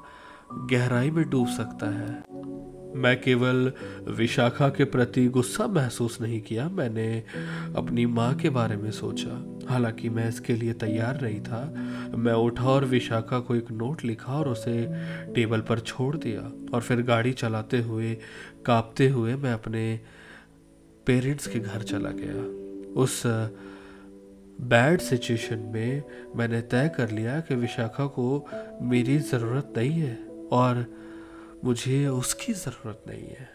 गहराई 0.71 1.11
में 1.11 1.29
डूब 1.29 1.47
सकता 1.47 1.89
है। 1.89 2.23
मैं 2.95 3.21
केवल 3.21 3.71
विशाखा 4.07 4.69
के 4.69 4.83
प्रति 4.83 5.27
गुस्सा 5.27 5.67
महसूस 5.67 6.21
नहीं 6.21 6.41
किया, 6.41 6.67
मैंने 6.69 7.23
अपनी 7.75 8.05
माँ 8.05 8.33
के 8.35 8.49
बारे 8.49 8.77
में 8.77 8.91
सोचा। 8.91 9.67
हालाँकि 9.69 10.09
मैं 10.09 10.29
इसके 10.29 10.53
लिए 10.53 10.73
तैयार 10.73 11.21
नहीं 11.21 11.41
था, 11.41 11.63
मैं 12.17 12.33
उठा 12.33 12.63
और 12.63 12.85
विशाखा 12.85 13.39
को 13.39 13.55
एक 13.55 13.71
नोट 13.71 14.03
लिखा 14.05 14.33
और 14.33 14.47
उसे 14.47 14.87
टेबल 15.33 15.61
पर 15.61 15.79
छोड़ 15.79 16.15
दिया 16.17 16.51
और 16.73 16.81
फिर 16.81 17.01
गाड़ी 17.01 17.33
चलाते 17.33 17.81
हुए, 17.81 18.13
कांपते 18.65 19.09
हुए 19.09 19.35
मैं 19.35 19.53
अपने 19.53 19.99
पेरेंट्स 21.05 21.47
के 21.47 21.59
घर 21.59 21.81
चला 21.83 22.09
गया। 22.13 22.43
उस 23.01 23.21
बैड 24.61 25.01
सिचुएशन 25.01 25.59
में 25.59 26.03
मैंने 26.35 26.61
तय 26.61 26.89
कर 26.97 27.09
लिया 27.09 27.39
कि 27.39 27.55
विशाखा 27.55 28.05
को 28.05 28.47
मेरी 28.81 29.17
ज़रूरत 29.19 29.73
नहीं 29.77 29.99
है 29.99 30.17
और 30.51 30.85
मुझे 31.63 32.07
उसकी 32.07 32.53
ज़रूरत 32.53 33.03
नहीं 33.07 33.27
है। 33.27 33.49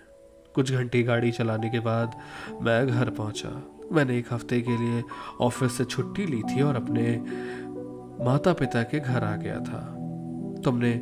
कुछ 0.55 0.73
घंटे 0.73 1.03
गाड़ी 1.03 1.31
चलाने 1.31 1.71
के 1.71 1.81
बाद 1.81 2.17
मैं 2.63 2.87
घर 2.87 3.11
पहुँचा। 3.11 3.51
मैंने 3.93 4.19
एक 4.19 4.33
हफ़्ते 4.33 4.61
के 4.61 4.77
लिए 4.77 5.03
ऑफ़िस 5.41 5.73
से 5.73 5.85
छुट्टी 5.85 6.27
ली 6.27 6.43
थी 6.43 6.63
और 6.63 6.77
अपने 6.77 7.17
माता 8.25 8.53
पिता 8.53 8.83
के 8.83 9.01
घर 9.01 9.25
आ 9.25 9.37
गया 9.37 9.61
था। 9.61 9.81
तुमने 10.65 10.93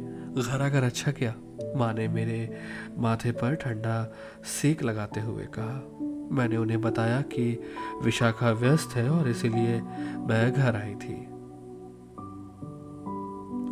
घर 0.42 0.62
आकर 0.62 0.82
अच्छा 0.82 1.12
किया। 1.12 1.34
माँ 1.76 1.92
ने 1.94 2.08
मेरे 2.08 2.58
माथे 2.98 3.32
पर 3.32 3.54
ठंडा 3.54 4.14
सेक 4.44 4.82
लगाते 4.82 5.20
हुए 5.20 5.44
कहा 5.44 6.07
मैंने 6.32 6.56
उन्हें 6.56 6.80
बताया 6.80 7.20
कि 7.20 7.62
विशाखा 8.02 8.50
व्यस्त 8.50 8.90
है 8.96 9.10
और 9.10 9.28
इसीलिए 9.28 9.80
मैं 10.18 10.52
घर 10.52 10.76
आई 10.76 10.94
थी। 10.94 11.24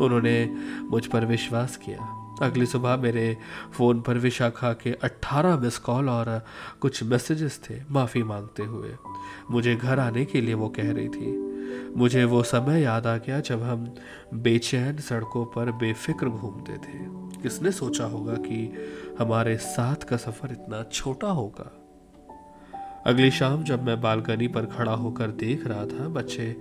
उन्होंने 0.04 0.56
मुझ 0.82 1.06
पर 1.06 1.24
विश्वास 1.24 1.76
किया। 1.76 2.22
अगली 2.42 2.66
सुबह 2.66 2.96
मेरे 2.96 3.36
फ़ोन 3.72 4.00
पर 4.00 4.14
विशाखा 4.14 4.72
के 4.72 4.92
18 4.92 5.56
मिस 5.56 5.78
कॉल 5.78 6.08
और 6.08 6.44
कुछ 6.80 7.02
मैसेजेस 7.02 7.60
थे, 7.70 7.82
माफ़ी 7.90 8.22
मांगते 8.22 8.62
हुए। 8.62 8.96
मुझे 9.50 9.76
घर 9.76 9.98
आने 9.98 10.24
के 10.24 10.40
लिए 10.40 10.54
वो 10.54 10.68
कह 10.68 10.92
रही 10.92 11.08
थी। 11.08 11.46
मुझे 11.96 12.24
वो 12.24 12.42
समय 12.42 12.82
याद 12.82 13.06
आ 13.06 13.16
गया 13.16 13.40
जब 13.40 13.62
हम 13.62 13.94
बेचैन 14.34 14.98
सड़कों 14.98 15.44
पर 15.44 15.72
बेफिक्र 15.72 16.28
घूमते 16.28 16.72
थे। 16.72 17.26
किसने 17.42 17.72
सोचा 17.72 18.04
होगा 18.04 18.34
कि 18.34 18.74
हमारे 19.20 19.56
साथ 19.56 19.96
का 19.96 20.16
सफ़र 20.16 20.52
इतना 20.52 20.82
छोटा 20.82 21.28
होगा? 21.28 21.85
अगली 23.06 23.30
शाम 23.30 23.64
जब 23.64 23.82
मैं 23.82 24.00
बालकनी 24.00 24.48
पर 24.48 24.66
खड़ा 24.66 24.92
होकर 24.92 25.30
देख 25.30 25.66
रहा 25.66 25.86
था 25.86 26.08
बच्चे 26.08 26.56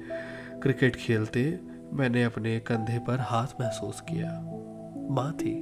क्रिकेट 0.63 0.95
खेलते, 0.95 1.59
मैंने 1.93 2.23
अपने 2.23 2.59
कंधे 2.59 2.99
पर 2.99 3.19
हाथ 3.19 3.47
महसूस 3.61 4.01
किया। 4.01 4.31
माँ 5.09 5.33
थी। 5.33 5.55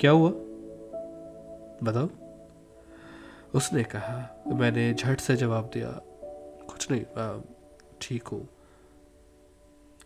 क्या 0.00 0.10
हुआ? 0.10 0.30
बताओ। 1.82 2.08
उसने 3.54 3.84
कहा, 3.84 4.44
मैंने 4.46 4.94
झट 4.94 5.20
से 5.20 5.36
जवाब 5.36 5.70
दिया, 5.74 6.00
कुछ 6.68 6.90
नहीं 6.90 7.42
ठीक 8.00 8.26
हूँ। 8.26 8.48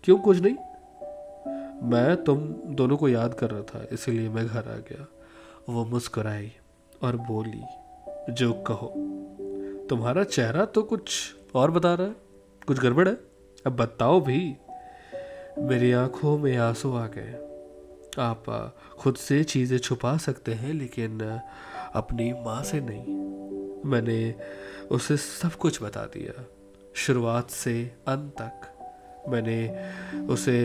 क्यों 0.04 0.18
कुछ 0.18 0.38
नहीं? 0.40 0.56
मैं 1.88 2.24
तुम 2.24 2.40
दोनों 2.74 2.96
को 2.96 3.08
याद 3.08 3.34
कर 3.34 3.50
रहा 3.50 3.62
था, 3.62 3.86
इसीलिए 3.92 4.28
मैं 4.28 4.46
घर 4.46 4.58
आ 4.58 4.76
गया। 4.76 5.06
वो 5.68 5.84
मुस्कुराई 5.84 6.52
और 7.02 7.16
बोली, 7.16 7.62
जो 8.32 8.52
कहो। 8.52 9.15
तुम्हारा 9.90 10.22
चेहरा 10.24 10.64
तो 10.64 10.82
कुछ 10.82 11.34
और 11.54 11.70
बता 11.70 11.94
रहा 11.94 12.06
है, 12.06 12.14
कुछ 12.66 12.78
गड़बड़ 12.78 13.08
है? 13.08 13.14
अब 13.66 13.76
बताओ 13.76 14.20
भी। 14.20 14.56
मेरी 15.58 15.92
आँखों 15.92 16.36
में 16.38 16.56
आँसू 16.56 16.92
आ 16.92 17.06
गए। 17.06 17.32
आप 18.18 18.44
खुद 18.98 19.16
से 19.16 19.42
चीज़ें 19.44 19.78
छुपा 19.78 20.16
सकते 20.16 20.52
हैं, 20.52 20.72
लेकिन 20.72 21.20
अपनी 21.94 22.32
माँ 22.32 22.62
से 22.62 22.80
नहीं। 22.80 23.90
मैंने 23.90 24.34
उसे 24.90 25.16
सब 25.16 25.52
कुछ 25.52 25.82
बता 25.82 26.04
दिया, 26.06 26.44
शुरुआत 26.96 27.50
से 27.50 27.82
अंत 28.08 28.32
तक। 28.40 29.26
मैंने 29.28 29.58
उसे 30.26 30.56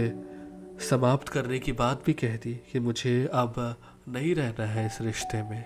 समाप्त 0.89 1.29
करने 1.29 1.59
की 1.59 1.71
बात 1.73 2.03
भी 2.05 2.13
कह 2.13 2.35
दी 2.35 2.53
कि 2.71 2.79
मुझे 2.79 3.29
अब 3.33 3.53
नहीं 4.07 4.33
रहना 4.35 4.65
है 4.65 4.85
इस 4.85 4.97
रिश्ते 5.01 5.43
में। 5.43 5.63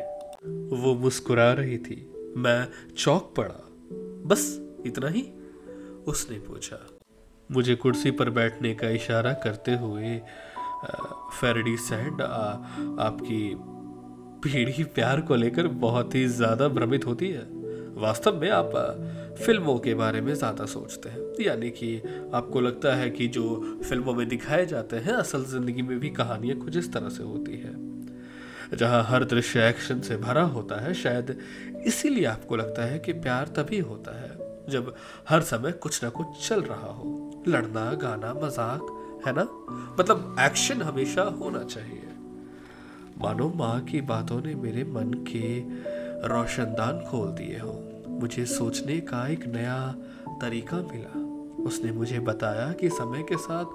वो 0.82 0.96
मुस्कुरा 0.96 1.52
रही 1.54 1.78
थी। 1.78 2.12
मैं 2.38 2.68
चौक 2.98 3.34
पड़ा। 3.38 3.62
बस 4.26 4.44
इतना 4.86 5.08
ही, 5.08 5.22
उसने 6.08 6.38
पूछा। 6.40 6.78
मुझे 7.50 7.76
कुर्सी 7.76 8.12
पर 8.12 8.30
बैठने 8.30 8.74
का 8.74 8.90
इशारा 8.90 9.34
करते 9.44 9.76
हुए 9.76 10.18
फेरडी 11.34 11.76
सैंड 11.78 12.22
आपकी 12.22 13.56
पीढ़ी 14.44 14.84
प्यार 14.96 15.22
को 15.22 15.36
लेकर 15.36 15.68
बहुत 15.80 16.16
ही 16.16 16.26
ज़्यादा 16.30 16.68
भ्रमित 16.68 17.06
होती 17.06 17.30
है। 17.30 17.46
वास्तव 17.98 18.40
में 18.42 18.50
आप 18.50 18.72
फ़िल्मों 19.46 19.78
के 19.80 19.94
बारे 19.94 20.22
में 20.22 20.34
ज़्यादा 20.34 20.66
सोचते 20.66 21.10
हैं। 21.10 21.22
यानी 21.42 21.70
कि 21.70 21.96
आपको 22.34 22.62
लगता 22.62 22.94
है 22.96 23.10
कि 23.10 23.28
जो 23.28 23.80
फ़िल्मों 23.84 24.14
में 24.14 24.28
दिखाए 24.28 24.66
जाते 24.66 24.96
हैं, 24.98 25.14
असल 25.14 25.46
ज़िंदगी 25.46 25.82
में 25.82 26.00
भी 26.00 26.10
कहानियाँ 26.12 26.58
कुछ 26.58 26.78
इस 26.78 26.92
तरह 26.94 27.10
से 27.10 27.24
होती 27.24 27.58
है। 27.58 27.74
जहाँ 28.74 29.04
हर 29.04 29.24
दृश्य 29.24 29.68
एक्शन 29.68 30.00
से 30.02 30.18
भरा 30.18 30.44
होता 30.44 30.80
है, 30.82 30.94
शायद 30.94 31.38
इसीलिए 31.86 32.26
आपको 32.26 32.56
लगता 32.56 32.86
है 32.86 33.00
कि 33.00 33.14
प्यार 33.14 33.48
तभी 33.48 33.80
होता 33.80 34.22
है 34.22 34.30
जब 34.70 34.96
हर 35.30 35.42
समय 35.42 35.72
कुछ 35.72 36.04
ना 36.04 36.10
कुछ 36.10 36.50
चल 36.50 36.62
रहा 36.62 36.88
हो। 36.88 37.44
लड़ना, 37.48 37.94
गाना, 37.94 38.34
मज़ाक, 38.34 39.22
है 39.28 39.34
ना? 39.36 39.44
मतलब 40.00 40.36
एक्शन 40.40 40.82
हमेशा 40.82 41.24
होना 41.24 41.64
चाहिए। 41.64 42.08
मानो 43.18 43.54
माँ 43.56 43.82
की 43.82 44.02
बातों 44.02 44.42
ने 44.42 44.56
मेरे 44.56 44.84
मन 44.84 45.14
के 45.14 45.60
रोशनदान 46.28 47.06
खोल 47.12 47.28
दिए 47.28 47.60
हो। 47.60 48.04
मुझे 48.08 48.46
सोचने 48.46 49.00
का 49.00 49.28
एक 49.28 49.46
नया 49.46 49.96
तरीका 50.42 50.78
मिला। 50.78 51.20
उसने 51.64 51.92
मुझे 51.92 52.20
बताया 52.20 52.72
कि 52.72 52.90
समय 52.90 53.24
के 53.24 53.38
साथ 53.38 53.66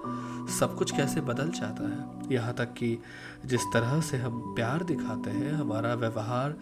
सब 0.51 0.77
कुछ 0.79 0.96
कैसे 0.96 1.20
बदल 1.20 1.49
जाता 1.49 1.88
है। 1.88 2.35
यहाँ 2.35 2.55
तक 2.55 2.64
कि 2.64 2.99
जिस 3.46 3.61
तरह 3.73 4.01
से 4.01 4.16
हम 4.16 4.55
प्यार 4.55 4.85
दिखाते 4.85 5.31
हैं, 5.31 5.53
हमारा 5.53 5.94
व्यवहार 5.94 6.55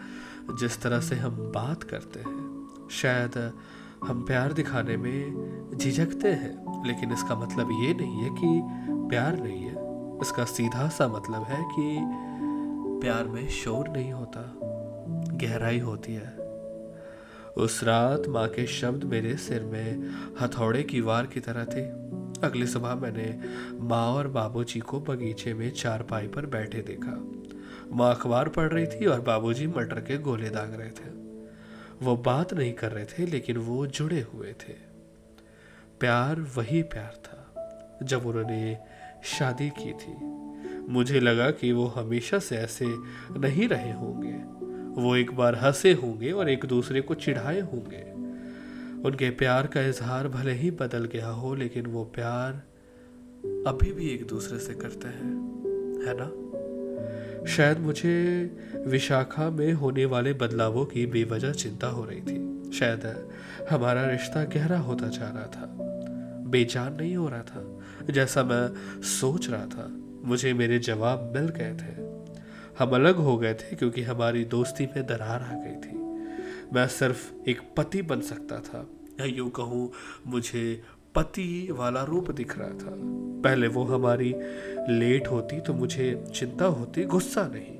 जिस 0.55 0.81
तरह 0.81 0.99
से 0.99 1.15
हम 1.15 1.35
बात 1.55 1.83
करते 1.83 2.19
हैं, 2.19 2.67
शायद 2.91 3.53
हम 4.03 4.23
प्यार 4.25 4.53
दिखाने 4.53 4.97
में 4.97 5.77
झिझकते 5.77 6.29
हैं, 6.29 6.87
लेकिन 6.87 7.11
इसका 7.11 7.35
मतलब 7.35 7.69
ये 7.83 7.93
नहीं 7.93 8.15
है 8.15 8.29
कि 8.29 8.61
प्यार 9.09 9.39
नहीं 9.39 9.63
है। 9.63 9.75
इसका 10.21 10.43
सीधा 10.43 10.87
सा 10.89 11.07
मतलब 11.07 11.43
है 11.43 11.61
कि 11.63 11.99
प्यार 13.01 13.27
में 13.27 13.49
शोर 13.49 13.89
नहीं 13.89 14.11
होता, 14.13 14.41
गहराई 15.37 15.79
होती 15.79 16.13
है। 16.13 16.37
उस 17.57 17.83
रात 17.83 18.23
माँ 18.29 18.47
के 18.47 18.67
शब्द 18.67 19.03
मेरे 19.03 19.37
सिर 19.37 19.63
में 19.63 20.09
हथौड़े 20.41 20.83
की 20.83 21.01
वार 21.01 21.25
की 21.25 21.39
तरह 21.39 21.65
थे। 21.65 21.85
अगली 22.47 22.67
सुबह 22.67 22.95
मैंने 22.95 23.39
माँ 23.79 24.07
और 24.07 24.27
बाबूजी 24.27 24.79
को 24.79 24.99
बगीचे 24.99 25.53
में 25.53 25.71
चारपाई 25.71 26.27
पर 26.27 26.45
बैठे 26.45 26.81
देखा। 26.81 27.38
माँ 27.91 28.15
अखबार 28.15 28.49
पढ़ 28.49 28.67
रही 28.67 28.85
थी 28.85 29.05
और 29.05 29.21
बाबूजी 29.21 29.67
मटर 29.67 29.99
के 29.99 30.17
गोले 30.17 30.49
दाग 30.49 30.73
रहे 30.73 30.89
थे। 30.89 31.29
वो 32.01 32.15
बात 32.15 32.53
नहीं 32.53 32.73
कर 32.73 32.91
रहे 32.91 33.05
थे, 33.05 33.25
लेकिन 33.25 33.57
वो 33.57 33.87
जुड़े 33.87 34.21
हुए 34.21 34.47
थे। 34.47 34.73
प्यार 35.99 36.39
वही 36.39 36.83
प्यार 36.83 37.13
था, 37.25 37.45
जब 38.03 38.25
उन्होंने 38.25 38.77
शादी 39.23 39.69
की 39.69 39.93
थी। 39.93 40.15
मुझे 40.91 41.19
लगा 41.19 41.51
कि 41.51 41.71
वो 41.71 41.85
हमेशा 41.85 42.39
से 42.39 42.57
ऐसे 42.57 42.85
नहीं 43.39 43.67
रहे 43.67 43.91
होंगे। 43.91 44.59
वो 45.01 45.15
एक 45.15 45.31
बार 45.31 45.55
हंसे 45.55 45.93
होंगे 45.93 46.31
और 46.31 46.49
एक 46.49 46.65
दूसरे 46.65 47.01
को 47.01 47.13
चिढ़ाए 47.13 47.59
होंगे। 47.59 48.11
उनके 49.01 49.29
प्यार 49.29 49.67
का 49.67 49.81
इजहार 49.81 50.27
भले 50.27 50.51
ही 50.51 50.71
बदल 50.71 51.05
गया 51.05 51.27
हो, 51.27 51.55
लेकिन 51.55 51.85
वो 51.85 52.03
प्यार 52.03 52.53
अभी 53.67 53.91
भी 53.91 54.09
एक 54.09 54.27
दूसरे 54.27 54.59
से 54.59 54.73
करते 54.73 55.07
हैं, 55.07 55.33
है 56.07 56.17
ना? 56.17 56.48
शायद 57.47 57.79
मुझे 57.79 58.45
विशाखा 58.87 59.49
में 59.49 59.73
होने 59.73 60.05
वाले 60.05 60.33
बदलावों 60.33 60.85
की 60.85 61.05
बेवजह 61.05 61.51
चिंता 61.51 61.87
हो 61.87 62.05
रही 62.05 62.21
थी। 62.21 62.71
शायद 62.71 63.29
हमारा 63.69 64.09
रिश्ता 64.09 64.43
गहरा 64.43 64.79
होता 64.79 65.07
जा 65.07 65.29
रहा 65.29 65.47
था। 65.47 65.77
बेजान 66.49 66.93
नहीं 66.93 67.15
हो 67.15 67.29
रहा 67.29 67.41
था, 67.41 67.79
जैसा 68.13 68.43
मैं 68.43 69.01
सोच 69.01 69.49
रहा 69.49 69.65
था। 69.65 69.87
मुझे 70.25 70.53
मेरे 70.53 70.79
जवाब 70.79 71.33
मिल 71.35 71.49
गए 71.49 71.73
थे। 71.73 72.09
हम 72.79 72.89
अलग 72.89 73.15
हो 73.15 73.37
गए 73.37 73.53
थे 73.53 73.75
क्योंकि 73.75 74.01
हमारी 74.01 74.45
दोस्ती 74.45 74.85
में 74.85 75.07
दरार 75.07 75.41
आ 75.41 75.53
गई 75.53 75.75
थी। 75.75 75.97
मैं 76.73 76.87
सिर्फ़ 76.87 77.49
एक 77.49 77.61
पति 77.77 78.01
बन 78.01 78.21
सकता 78.21 78.59
था। 78.59 78.89
या 79.19 79.25
यूँ 79.25 79.49
कहूँ, 79.49 79.91
मुझे 80.27 80.83
पति 81.19 81.67
वाला 81.71 82.03
रूप 82.03 82.31
दिख 82.31 82.57
रहा 82.59 82.67
था। 82.67 82.93
पहले 83.43 83.67
वो 83.67 83.83
हमारी 83.83 84.35
लेट 84.89 85.27
होती 85.27 85.59
तो 85.59 85.73
मुझे 85.73 86.23
चिंता 86.35 86.65
होती, 86.65 87.03
गुस्सा 87.03 87.47
नहीं। 87.53 87.75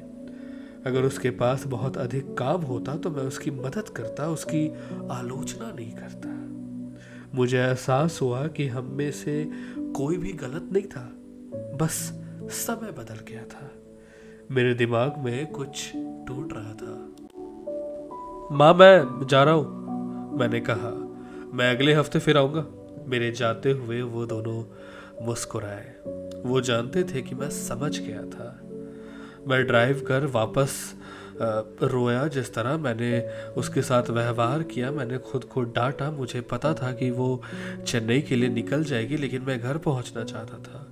अगर 0.86 1.04
उसके 1.04 1.30
पास 1.30 1.65
बहुत 1.67 1.97
अधिक 1.97 2.34
काम 2.38 2.62
होता 2.62 2.95
तो 2.95 3.10
मैं 3.10 3.23
उसकी 3.23 3.52
मदद 3.52 3.89
करता, 3.89 4.28
उसकी 4.30 4.67
आलोचना 5.12 5.71
नहीं 5.71 5.91
करता। 5.91 6.30
मुझे 7.36 7.58
एहसास 7.58 8.21
हुआ 8.21 8.47
कि 8.47 8.67
हम 8.67 8.86
में 8.86 9.12
से 9.12 9.52
कोई 9.95 10.17
भी 10.17 10.34
गलत 10.34 10.69
नहीं 10.73 10.84
था, 10.84 11.12
बस 11.78 11.99
समय 12.52 12.91
बदल 12.91 13.19
गया 13.30 13.43
था। 13.43 13.71
मेरे 14.52 14.73
दिमाग 14.73 15.17
में 15.17 15.45
कुछ 15.47 15.91
टूट 15.95 16.54
रहा 16.54 16.73
था। 16.73 16.95
माँ, 18.52 18.73
मैं 18.73 19.28
जा 19.28 19.43
रहा 19.43 19.54
हूँ, 19.54 20.38
मैंने 20.39 20.60
कहा। 20.60 20.91
मैं 21.54 21.75
अगले 21.75 21.93
हफ़्ते 21.93 22.19
फिर 22.19 22.38
आऊँगा। 22.38 22.65
मेरे 23.07 23.31
जाते 23.31 23.71
हुए 23.71 24.01
वो 24.01 24.25
दोनों 24.25 24.63
मुस्कुराए। 25.25 25.95
वो 26.45 26.62
जानते 26.62 27.03
थे 27.03 27.21
कि 27.21 27.35
मैं 27.35 27.49
समझ 27.49 27.99
गया 27.99 28.21
था। 28.21 28.59
मैं 29.47 29.67
ड्राइव 29.67 30.05
कर 30.07 30.25
वापस 30.25 30.95
रोया 31.83 32.27
जिस 32.27 32.53
तरह 32.53 32.77
मैंने 32.77 33.21
उसके 33.57 33.81
साथ 33.81 34.09
व्यवहार 34.09 34.63
किया। 34.63 34.91
मैंने 34.91 35.17
खुद 35.17 35.43
को 35.43 35.62
डांटा। 35.62 36.12
मुझे 36.12 36.41
पता 36.41 36.73
था 36.73 36.91
कि 36.91 37.12
वो 37.12 37.41
चेन्नई 37.88 38.21
के 38.21 38.35
लिए 38.35 38.49
निकल 38.49 38.83
जाएगी, 38.83 39.17
लेकिन 39.17 39.41
मैं 39.41 39.59
घर 39.62 39.77
पहुँचना 39.77 40.23
चाहता 40.23 40.57
था। 40.57 40.85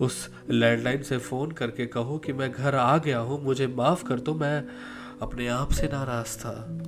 उस 0.00 0.30
लैंडलाइन 0.50 1.02
से 1.02 1.18
फ़ोन 1.18 1.50
करके 1.50 1.86
कहो 1.86 2.18
कि 2.18 2.32
मैं 2.32 2.52
घर 2.52 2.74
आ 2.74 2.98
गया 2.98 3.18
हूँ, 3.18 3.44
मुझे 3.44 3.66
माफ़ 3.66 4.04
कर 4.04 4.20
दो, 4.20 4.34
मैं 4.34 4.64
अपने 5.22 5.48
आप 5.48 5.70
से 5.70 5.86
नाराज़ 5.86 6.38
था। 6.38 6.78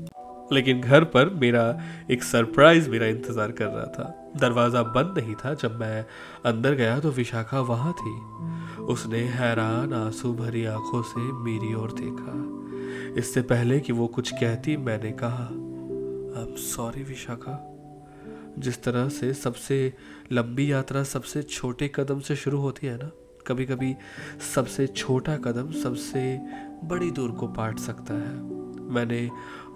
लेकिन 0.52 0.80
घर 0.80 1.04
पर 1.04 1.28
मेरा 1.34 1.64
एक 2.10 2.22
सरप्राइज़ 2.22 2.88
मेरा 2.90 3.06
इंतज़ार 3.06 3.52
कर 3.52 3.66
रहा 3.66 3.86
था। 3.86 4.32
दरवाज़ा 4.36 4.82
बंद 4.82 5.18
नहीं 5.18 5.34
था। 5.34 5.54
जब 5.54 5.78
मैं 5.80 6.04
अंदर 6.46 6.74
गया 6.74 6.98
तो 7.00 7.10
विशाखा 7.10 7.60
वहाँ 7.60 7.92
थी। 7.92 8.14
उसने 8.84 9.18
हैरान 9.18 9.92
आँसू 9.92 10.32
भरी 10.34 10.64
आँखों 10.64 11.02
से 11.02 11.20
मेरी 11.20 11.74
ओर 11.74 11.92
देखा। 12.00 12.34
इससे 13.20 13.42
पहले 13.42 13.80
कि 13.80 13.92
वो 13.92 14.06
कुछ 14.06 14.32
कहती, 14.32 14.76
मैंने 14.76 15.12
कहा 15.12 15.48
आई 16.40 16.56
सॉरी 16.56 17.02
विशाखा। 17.02 17.62
जिस 18.58 18.82
तरह 18.82 19.08
से 19.08 19.32
सबसे 19.34 19.92
लंबी 20.32 20.70
यात्रा 20.72 21.02
सबसे 21.02 21.42
छोटे 21.42 21.90
कदम 21.94 22.20
से 22.20 22.36
शुरू 22.36 22.58
होती 22.58 22.86
है 22.86 22.96
ना 22.96 23.10
कभी 23.46 23.64
कभी 23.64 23.94
सबसे 24.54 24.86
छोटा 24.86 25.36
कदम 25.36 25.70
सबसे 25.72 26.20
बड़ी 26.84 27.10
दूर 27.10 27.30
को 27.30 27.46
पाट 27.48 27.78
सकता 27.78 28.14
है। 28.14 28.34
मैंने 28.94 29.28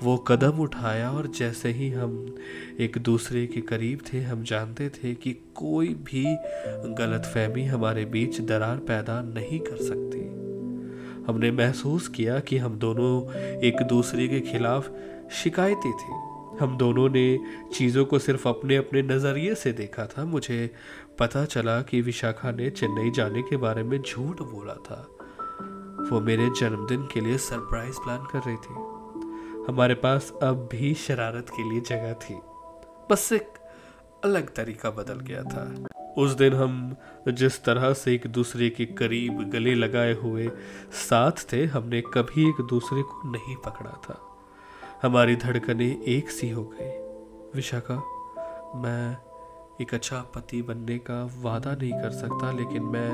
वो 0.02 0.16
कदम 0.16 0.58
उठाया 0.58 1.10
और 1.10 1.26
जैसे 1.26 1.68
ही 1.68 1.90
हम 1.90 2.34
एक 2.80 2.98
दूसरे 2.98 3.46
के 3.46 3.60
करीब 3.60 4.00
थे, 4.12 4.20
हम 4.20 4.42
जानते 4.42 4.88
थे 4.88 5.14
कि 5.14 5.32
कोई 5.54 5.88
भी 5.88 6.24
गलत 6.94 7.22
फहमी 7.34 7.64
हमारे 7.64 8.04
बीच 8.04 8.40
दरार 8.40 8.76
पैदा 8.76 9.22
नहीं 9.22 9.60
कर 9.60 9.76
सकती। 9.76 10.20
हमने 11.28 11.50
महसूस 11.50 12.08
किया 12.08 12.40
कि 12.40 12.58
हम 12.58 12.78
दोनों 12.78 13.32
एक 13.60 13.82
दूसरे 13.82 14.28
के 14.28 14.40
खिलाफ 14.40 14.90
शिकायती 15.32 15.92
थे। 15.92 16.30
हम 16.64 16.76
दोनों 16.78 17.08
ने 17.08 17.38
चीज़ों 17.74 18.04
को 18.04 18.18
सिर्फ़ 18.18 18.48
अपने 18.48 18.76
अपने 18.76 19.02
नज़रिए 19.02 19.54
से 19.54 19.72
देखा 19.72 20.06
था। 20.06 20.24
मुझे 20.24 20.70
पता 21.18 21.44
चला 21.44 21.82
कि 21.82 22.00
विशाखा 22.00 22.50
ने 22.50 22.70
चेन्नई 22.70 23.10
जाने 23.10 23.42
के 23.42 23.56
बारे 23.56 23.82
में 23.82 24.02
झूठ 24.02 24.42
बोला 24.42 24.74
था। 24.74 25.08
वो 26.10 26.20
मेरे 26.20 26.50
जन्मदिन 26.60 27.08
के 27.14 27.20
लिए 27.20 27.38
सरप्राइज़ 27.38 27.96
प्लान 27.96 28.26
कर 28.32 28.38
रही 28.38 28.56
थी। 28.56 28.89
हमारे 29.70 29.94
पास 29.94 30.32
अब 30.42 30.68
भी 30.72 30.94
शरारत 30.94 31.46
के 31.48 31.70
लिए 31.70 31.80
जगह 31.80 32.12
थी। 32.12 32.34
बस 33.10 33.32
एक 33.32 33.58
अलग 34.24 34.54
तरीका 34.54 34.90
बदल 34.90 35.20
गया 35.20 35.42
था। 35.42 35.84
उस 36.18 36.30
दिन 36.30 36.54
हम 36.54 36.96
जिस 37.28 37.64
तरह 37.64 37.92
से 37.92 38.14
एक 38.14 38.26
दूसरे 38.26 38.70
के 38.70 38.84
करीब 38.84 39.50
गले 39.50 39.74
लगाए 39.74 40.14
हुए 40.14 40.50
साथ 40.92 41.52
थे, 41.52 41.64
हमने 41.66 42.00
कभी 42.00 42.48
एक 42.48 42.60
दूसरे 42.60 43.02
को 43.02 43.30
नहीं 43.30 43.56
पकड़ा 43.56 43.90
था। 43.90 44.18
हमारी 45.02 45.36
धड़कनें 45.36 46.02
एक 46.02 46.30
सी 46.30 46.50
हो 46.50 46.64
गई। 46.64 46.90
विशाखा, 47.54 47.96
मैं 48.80 49.16
एक 49.80 49.94
अच्छा 49.94 50.20
पति 50.34 50.62
बनने 50.62 50.98
का 50.98 51.24
वादा 51.42 51.72
नहीं 51.72 51.92
कर 51.92 52.10
सकता, 52.10 52.52
लेकिन 52.52 52.82
मैं 52.82 53.10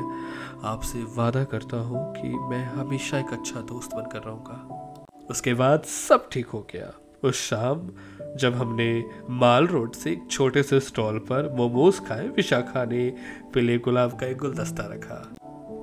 आपसे 0.64 0.98
वादा 0.98 1.44
करता 1.44 1.76
हूँ 1.76 2.12
कि 2.14 2.28
मैं 2.28 2.64
हमेशा 2.64 3.18
एक 3.18 3.32
अच्छा 3.32 3.60
दोस्त 3.60 3.94
बनकर 3.94 4.22
रहूँगा। 4.22 5.05
उसके 5.30 5.54
बाद 5.54 5.82
सब 5.82 6.28
ठीक 6.32 6.46
हो 6.46 6.66
गया। 6.72 6.92
उस 7.24 7.40
शाम, 7.40 7.88
जब 8.36 8.54
हमने 8.54 9.04
माल 9.30 9.66
रोड 9.66 9.92
से 9.92 10.12
एक 10.12 10.26
छोटे 10.30 10.62
से 10.62 10.80
स्टॉल 10.80 11.18
पर 11.18 11.48
मोमोज 11.52 11.98
खाए, 12.08 12.28
विशाखा 12.28 12.84
ने 12.84 13.08
पीले 13.54 13.78
गुलाब 13.78 14.18
का 14.18 14.26
एक 14.26 14.36
गुलदस्ता 14.36 14.86
रखा। 14.86 15.16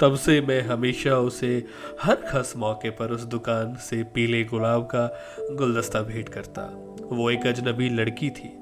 तब 0.01 0.15
से 0.15 0.39
मैं 0.41 0.62
हमेशा 0.62 1.17
उसे 1.17 1.65
हर 2.01 2.15
खास 2.15 2.53
मौके 2.58 2.89
पर 2.89 3.12
उस 3.12 3.23
दुकान 3.23 3.75
से 3.75 4.03
पीले 4.03 4.43
गुलाब 4.43 4.84
का 4.86 5.06
गुलदस्ता 5.51 6.01
भेंट 6.01 6.29
करता। 6.29 6.63
वो 7.12 7.29
एक 7.32 7.47
अजनबी 7.47 7.89
लड़की 7.89 8.29
थी। 8.29 8.58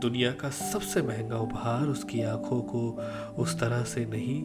दुनिया 0.00 0.30
का 0.32 0.50
सबसे 0.50 1.02
महँगा 1.02 1.38
उपहार 1.38 1.86
उसकी 1.86 2.22
आँखों 2.22 2.60
को 2.62 2.90
उस 3.38 3.58
तरह 3.60 3.82
से 3.84 4.04
नहीं 4.06 4.42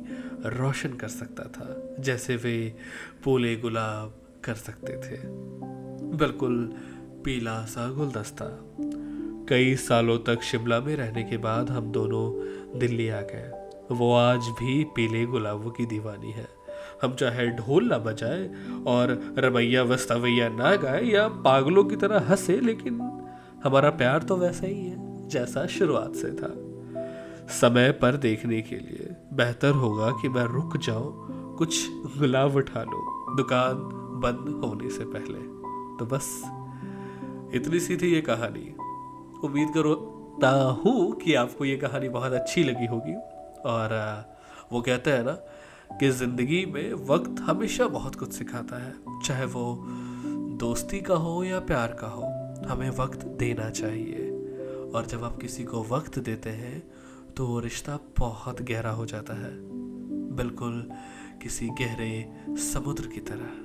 रोशन 0.51 0.93
कर 0.93 1.07
सकता 1.07 1.43
था, 1.43 1.95
जैसे 1.99 2.35
वे 2.35 2.75
पोले 3.23 3.55
गुलाब 3.55 4.21
कर 4.45 4.53
सकते 4.53 4.93
थे। 4.93 5.19
बिल्कुल 6.17 6.73
पीला 7.25 7.65
सा 7.65 7.91
गुलदस्ता। 7.91 8.45
कई 9.49 9.75
सालों 9.75 10.17
तक 10.17 10.41
शिमला 10.41 10.79
में 10.79 10.95
रहने 10.95 11.23
के 11.23 11.37
बाद 11.37 11.69
हम 11.69 11.91
दोनों 11.91 12.25
दिल्ली 12.79 13.09
आ 13.09 13.21
गए। 13.21 13.51
वो 13.91 14.13
आज 14.15 14.39
भी 14.39 14.83
पीले 14.83 15.25
गुलाबों 15.25 15.71
की 15.71 15.85
दीवानी 15.85 16.31
है। 16.31 16.47
हम 17.01 17.13
चाहे 17.13 17.47
ढोल 17.47 17.85
ना 17.85 17.97
बजाए 17.97 18.49
और 18.87 19.35
रवैया 19.37 19.83
वस्तवैया 19.83 20.49
ना 20.49 20.75
गाए 20.75 21.03
या 21.03 21.27
पागलों 21.27 21.83
की 21.83 21.95
तरह 21.95 22.19
हंसे, 22.29 22.59
लेकिन 22.59 22.99
हमारा 23.63 23.89
प्यार 23.89 24.23
तो 24.23 24.37
वैसा 24.37 24.67
ही 24.67 24.85
है, 24.85 25.27
जैसा 25.29 25.65
शुरुआत 25.67 26.15
से 26.15 26.31
था। 26.31 26.51
समय 27.49 27.91
पर 27.91 28.17
देखने 28.17 28.61
के 28.61 28.75
लिए 28.75 29.15
बेहतर 29.33 29.71
होगा 29.71 30.09
कि 30.11 30.29
मैं 30.29 30.43
रुक 30.43 30.77
जाऊँ, 30.77 31.55
कुछ 31.57 31.85
गुलाब 32.19 32.55
उठा 32.55 32.83
लो, 32.83 33.35
दुकान 33.37 33.75
बंद 34.25 34.63
होने 34.65 34.89
से 34.89 35.05
पहले। 35.05 35.39
तो 35.97 36.05
बस, 36.05 36.27
इतनी 37.55 37.79
सी 37.79 37.97
थी 37.97 38.13
ये 38.13 38.21
कहानी। 38.21 38.67
उम्मीद 39.43 39.73
करोता 39.73 40.49
हूँ 40.75 41.11
कि 41.15 41.33
आपको 41.35 41.65
ये 41.65 41.75
कहानी 41.77 42.09
बहुत 42.09 42.33
अच्छी 42.33 42.63
लगी 42.63 42.85
होगी। 42.85 43.15
और 43.65 43.93
वो 44.71 44.81
कहते 44.81 45.11
हैं 45.11 45.23
ना 45.23 45.31
कि 45.99 46.09
ज़िंदगी 46.11 46.65
में 46.65 46.93
वक्त 47.07 47.39
हमेशा 47.39 47.87
बहुत 47.87 48.15
कुछ 48.15 48.33
सिखाता 48.33 48.83
है। 48.83 48.93
चाहे 49.25 49.45
वो 49.45 49.65
दोस्ती 50.59 50.99
का 51.01 51.15
हो 51.15 51.43
या 51.43 51.59
प्यार 51.59 51.95
का 52.01 52.07
हो, 52.07 52.23
हमें 52.67 52.89
वक्त 52.89 53.25
देना 53.39 53.69
चाहिए। 53.71 54.31
और 54.95 55.05
जब 55.05 55.23
आप 55.23 55.37
किसी 55.37 55.63
को 55.63 55.83
वक्त 55.83 56.19
देते 56.19 56.49
हैं 56.49 56.81
तो 57.37 57.47
वो 57.47 57.59
रिश्ता 57.59 57.99
बहुत 58.17 58.61
गहरा 58.61 58.91
हो 58.91 59.05
जाता 59.05 59.33
है। 59.33 59.51
बिल्कुल 60.35 60.81
किसी 61.43 61.69
गहरे 61.81 62.11
समुद्र 62.63 63.07
की 63.07 63.19
तरह। 63.21 63.64